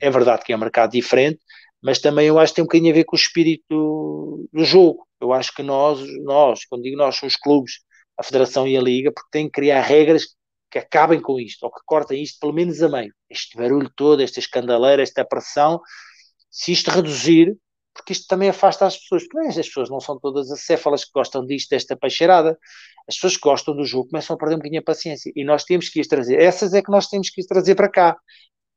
[0.00, 1.38] É verdade que é um mercado diferente,
[1.80, 4.64] mas também eu acho que tem um bocadinho a ver com o espírito do, do
[4.64, 5.06] jogo.
[5.20, 7.80] Eu acho que nós, nós, quando digo nós, são os clubes,
[8.16, 10.26] a Federação e a Liga, porque têm que criar regras
[10.70, 13.12] que acabem com isto, ou que cortem isto pelo menos a meio.
[13.30, 15.80] Este barulho todo, esta escandaleira, esta pressão,
[16.50, 17.56] se isto reduzir,
[17.98, 19.26] porque isto também afasta as pessoas.
[19.26, 22.56] Porque as pessoas não são todas acéfalas que gostam disto, desta peixeirada.
[23.08, 25.32] As pessoas que gostam do jogo começam a perder um bocadinho a paciência.
[25.34, 26.40] E nós temos que ir trazer.
[26.40, 28.16] Essas é que nós temos que ir trazer para cá.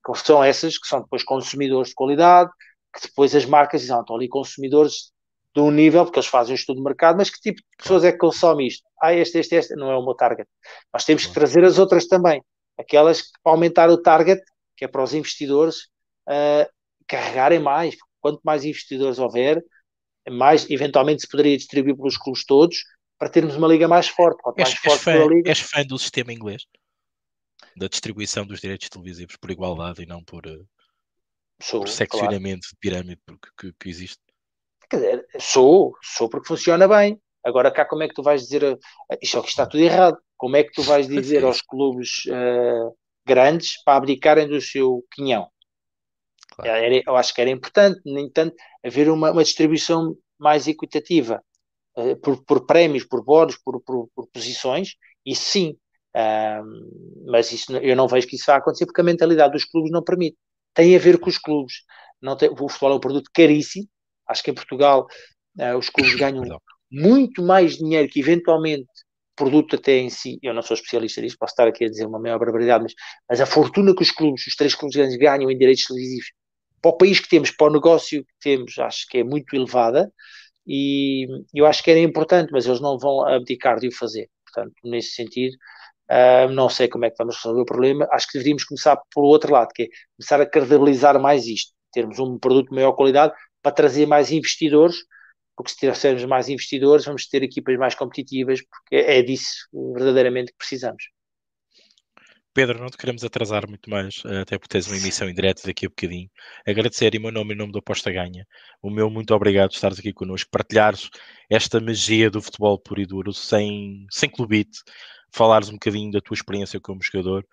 [0.03, 2.49] Que são essas que são depois consumidores de qualidade,
[2.93, 5.11] que depois as marcas dizem, ah, estão ali consumidores
[5.55, 8.03] de um nível, porque eles fazem um estudo de mercado, mas que tipo de pessoas
[8.03, 8.83] é que consomem isto?
[9.01, 10.49] Ah, este, este, este, não é o meu target.
[10.91, 12.41] Nós temos que trazer as outras também,
[12.79, 14.41] aquelas que aumentar o target,
[14.75, 15.81] que é para os investidores
[16.27, 16.67] uh,
[17.07, 17.95] carregarem mais.
[18.21, 19.61] Quanto mais investidores houver,
[20.29, 22.77] mais eventualmente se poderia distribuir pelos clubes todos
[23.17, 24.41] para termos uma liga mais forte.
[24.41, 25.49] Quanto mais és, forte fã, liga...
[25.49, 26.65] és fã do sistema inglês?
[27.75, 30.59] Da distribuição dos direitos televisivos por igualdade e não por, eh,
[31.61, 32.71] sou, por seccionamento claro.
[32.71, 33.21] de pirâmide
[33.57, 34.21] que, que existe?
[34.89, 37.19] Quer dizer, sou, sou porque funciona bem.
[37.43, 38.77] Agora cá como é que tu vais dizer
[39.21, 40.17] isto aqui está tudo errado?
[40.37, 42.95] Como é que tu vais dizer aos clubes uh,
[43.25, 45.49] grandes para abdicarem do seu quinhão?
[46.61, 46.83] Claro.
[46.83, 48.55] Era, eu acho que era importante, no entanto,
[48.85, 51.43] haver uma, uma distribuição mais equitativa
[51.97, 54.95] uh, por, por, prémios, por bónus, por, por, por posições,
[55.25, 55.77] isso sim.
[57.27, 60.03] mas isso, eu não vejo que isso vá acontecer porque a mentalidade dos clubes não
[60.03, 60.37] permite.
[60.73, 61.83] Tem a ver com os clubes.
[62.21, 63.87] Não tem, o futebol é um produto caríssimo,
[64.31, 65.07] Acho que em Portugal
[65.59, 66.61] uh, os clubes ganham Perdão.
[66.89, 68.87] muito mais dinheiro que eventualmente
[69.35, 72.19] produto até em si, eu não sou especialista nisso, posso estar aqui a dizer uma
[72.19, 72.93] maior barbaridade, mas,
[73.27, 76.31] mas a fortuna que os clubes, os três clubes grandes ganham em direitos televisivos
[76.81, 80.11] para o país que temos, para o negócio que temos, acho que é muito elevada
[80.65, 84.29] e eu acho que era importante, mas eles não vão abdicar de o fazer.
[84.45, 85.55] Portanto, nesse sentido,
[86.09, 88.07] uh, não sei como é que vamos resolver o problema.
[88.11, 92.19] Acho que deveríamos começar pelo outro lado, que é começar a credibilizar mais isto, termos
[92.19, 94.97] um produto de maior qualidade, para trazer mais investidores,
[95.55, 100.57] porque se tivermos mais investidores, vamos ter equipas mais competitivas, porque é disso verdadeiramente que
[100.57, 101.03] precisamos.
[102.53, 105.85] Pedro, não te queremos atrasar muito mais, até porque tens uma emissão em direto daqui
[105.85, 106.29] a bocadinho.
[106.67, 108.45] Agradecer em meu nome e em nome do Aposta Ganha.
[108.81, 111.09] O meu muito obrigado por estares aqui connosco, partilhares
[111.49, 114.79] esta magia do futebol puro e duro, sem, sem clubite,
[115.31, 117.45] falares um bocadinho da tua experiência como jogador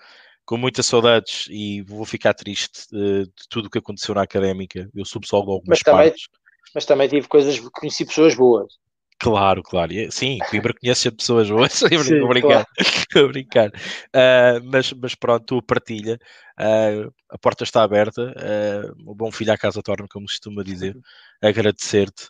[0.49, 4.89] com muitas saudades e vou ficar triste uh, de tudo o que aconteceu na académica.
[4.95, 6.29] Eu subsolvo algumas mas também, partes.
[6.75, 8.73] Mas também tive coisas, conheci pessoas boas.
[9.21, 9.93] Claro, claro.
[10.11, 11.73] Sim, Coimbra conhece pessoas boas.
[12.09, 12.65] Sim, vou brincar.
[13.11, 13.29] Claro.
[13.33, 13.69] brincar.
[13.69, 16.19] Uh, mas, mas pronto, partilha.
[16.59, 18.23] Uh, a porta está aberta.
[18.23, 20.97] Uh, o bom filho à casa torna, como costuma dizer.
[21.43, 22.29] Agradecer-te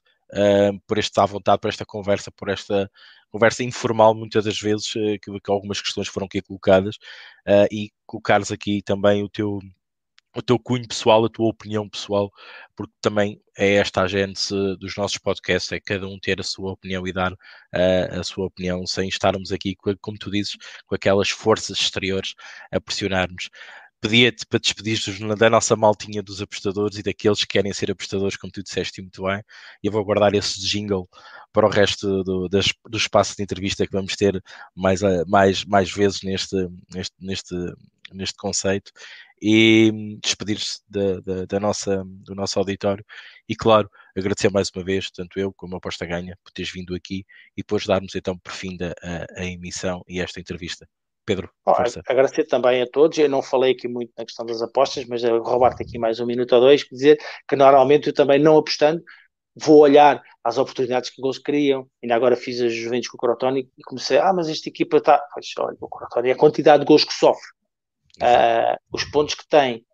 [0.87, 2.91] por esta à vontade, por esta conversa, por esta
[3.31, 6.97] conversa informal, muitas das vezes, que, que algumas questões foram aqui colocadas.
[7.73, 9.59] e colocares aqui também o teu
[10.37, 12.31] o teu cunho pessoal, a tua opinião pessoal,
[12.77, 16.73] porque também é esta a gênese dos nossos podcasts, é cada um ter a sua
[16.73, 20.57] opinião e dar uh, a sua opinião sem estarmos aqui, como tu dizes,
[20.87, 22.35] com aquelas forças exteriores
[22.71, 23.51] a pressionar-nos.
[24.01, 24.97] Pedia-te para despedir
[25.37, 29.25] da nossa maltinha dos apostadores e daqueles que querem ser apostadores, como tu disseste muito
[29.25, 29.43] bem,
[29.83, 31.09] e eu vou guardar esse jingle
[31.53, 34.41] para o resto do, das, do espaço de entrevista que vamos ter
[34.73, 36.55] mais, mais, mais vezes neste,
[36.95, 37.55] neste, neste,
[38.13, 38.93] neste conceito
[39.41, 43.05] e despedir-se da, da, da, nossa, do nosso auditório
[43.49, 46.95] e claro, agradecer mais uma vez, tanto eu como a Aposta Ganha, por teres vindo
[46.95, 47.25] aqui
[47.57, 50.87] e depois darmos então por fim da, a, a emissão e esta entrevista.
[51.25, 51.73] Pedro, oh,
[52.09, 53.19] agradecer também a todos.
[53.19, 56.55] Eu não falei aqui muito na questão das apostas, mas roubar-te aqui mais um minuto
[56.55, 59.03] ou dois, dizer que normalmente eu também não apostando,
[59.55, 61.87] vou olhar às oportunidades que gols criam.
[62.03, 65.23] Ainda agora fiz as Juventus com o Crotoni e comecei, ah, mas esta equipa está.
[65.35, 67.47] Pois, olha, o Crotoni, a quantidade de gols que sofre
[68.23, 69.85] uh, os pontos que tem,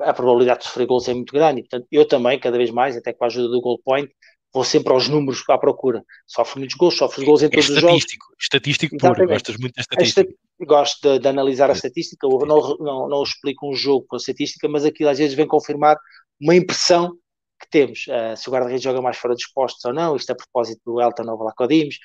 [0.00, 1.60] a probabilidade de sofrer gols é muito grande.
[1.60, 4.10] E, portanto, eu também, cada vez mais, até com a ajuda do goal point,
[4.52, 6.02] vou sempre aos números à procura.
[6.26, 8.04] Sofre muitos gols, sofre gols em é todos os jogos.
[8.40, 10.34] Estatístico puro, gostas muito da estatística.
[10.60, 14.18] Gosto de, de, analisar a estatística, eu não, não, não explico um jogo com a
[14.18, 15.96] estatística, mas aquilo às vezes vem confirmar
[16.40, 17.16] uma impressão
[17.60, 20.34] que temos, uh, se o guarda-redes joga mais fora dos postos ou não, isto a
[20.34, 21.96] propósito do Elton ou Vlacodimos,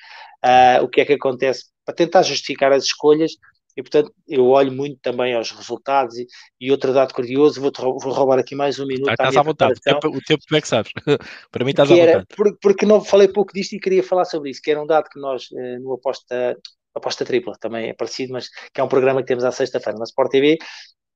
[0.44, 3.32] uh, o que é que acontece, para tentar justificar as escolhas,
[3.78, 6.26] e portanto eu olho muito também aos resultados e,
[6.60, 7.70] e outro dado curioso, vou,
[8.00, 9.08] vou roubar aqui mais um minuto.
[9.08, 10.90] Estás à, vontade, o tempo, o tempo tu é que sabes.
[11.52, 12.26] Para mim estás à vontade.
[12.36, 15.08] Porque, porque não falei pouco disto e queria falar sobre isso, que era um dado
[15.08, 16.58] que nós eh, no aposta,
[16.92, 20.04] aposta tripla também é parecido, mas que é um programa que temos à sexta-feira na
[20.04, 20.58] Sport TV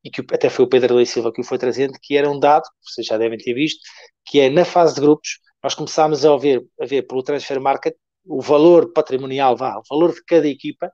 [0.05, 2.39] e que até foi o Pedro Leite Silva que o foi trazendo, que era um
[2.39, 3.81] dado, vocês já devem ter visto,
[4.25, 7.95] que é na fase de grupos, nós começámos a ver, a ver pelo Transfer Market
[8.25, 10.91] o valor patrimonial, vá, o valor de cada equipa,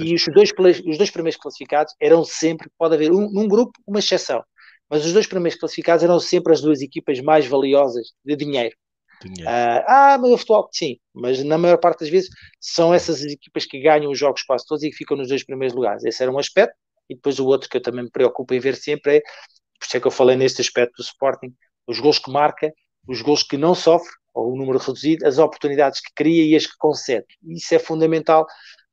[0.00, 0.52] e os dois,
[0.86, 4.42] os dois primeiros classificados eram sempre, pode haver um, num grupo uma exceção,
[4.88, 8.74] mas os dois primeiros classificados eram sempre as duas equipas mais valiosas de dinheiro.
[9.22, 9.50] dinheiro.
[9.50, 12.30] Uh, ah, mas o futebol, sim, mas na maior parte das vezes
[12.60, 15.44] são essas as equipas que ganham os jogos quase todos e que ficam nos dois
[15.44, 16.04] primeiros lugares.
[16.04, 16.76] Esse era um aspecto,
[17.08, 19.96] e depois o outro que eu também me preocupo em ver sempre é, por isso
[19.96, 21.52] é que eu falei neste aspecto do Sporting,
[21.86, 22.72] os gols que marca,
[23.06, 26.66] os gols que não sofre, ou o número reduzido, as oportunidades que cria e as
[26.66, 27.26] que concede.
[27.46, 28.46] Isso é fundamental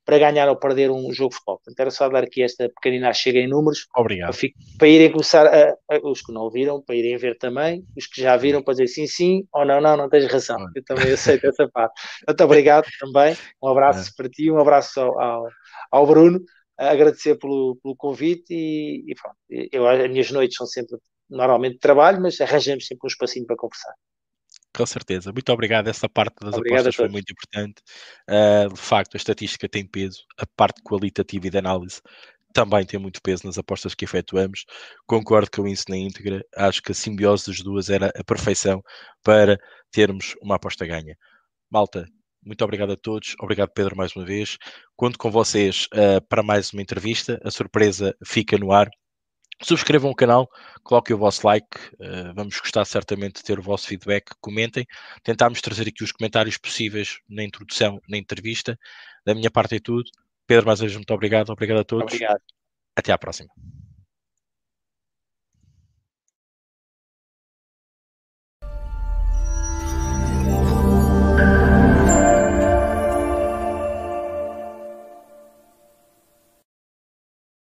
[0.06, 1.58] para ganhar ou perder um jogo de futebol.
[1.58, 3.88] Portanto, era só dar aqui esta pequenina chega em números.
[3.96, 4.36] Obrigado.
[4.36, 8.08] Para, para irem começar, a, a, os que não viram, para irem ver também, os
[8.08, 10.58] que já viram, para dizer sim, sim, ou não, não, não tens razão.
[10.76, 11.94] Eu também aceito essa parte.
[12.28, 13.38] Muito obrigado também.
[13.64, 14.14] Um abraço é.
[14.16, 15.48] para ti, um abraço ao, ao,
[15.92, 16.42] ao Bruno.
[16.78, 19.38] Agradecer pelo, pelo convite e, e pronto.
[19.50, 20.98] Eu, as minhas noites são sempre
[21.30, 23.94] normalmente trabalho, mas arranjamos sempre um espacinho para conversar.
[24.82, 25.32] Com certeza.
[25.32, 25.88] Muito obrigado.
[25.88, 27.84] Essa parte das obrigado apostas foi muito importante.
[28.28, 32.02] Uh, de facto, a estatística tem peso, a parte qualitativa e de análise
[32.52, 34.66] também tem muito peso nas apostas que efetuamos.
[35.06, 36.44] Concordo com isso na íntegra.
[36.58, 38.82] Acho que a simbiose das duas era a perfeição
[39.24, 39.60] para
[39.92, 41.16] termos uma aposta ganha.
[41.70, 42.08] Malta,
[42.44, 43.36] muito obrigado a todos.
[43.40, 44.58] Obrigado, Pedro, mais uma vez.
[44.96, 47.40] Conto com vocês uh, para mais uma entrevista.
[47.44, 48.90] A surpresa fica no ar.
[49.62, 50.50] Subscrevam o canal,
[50.84, 54.86] coloquem o vosso like, uh, vamos gostar certamente de ter o vosso feedback, comentem.
[55.24, 58.78] Tentámos trazer aqui os comentários possíveis na introdução, na entrevista.
[59.26, 60.10] Da minha parte é tudo.
[60.48, 61.50] Pedro, mais uma vez, muito obrigado.
[61.50, 62.14] Obrigado a todos.
[62.14, 62.42] Obrigado.
[62.96, 63.50] Até à próxima.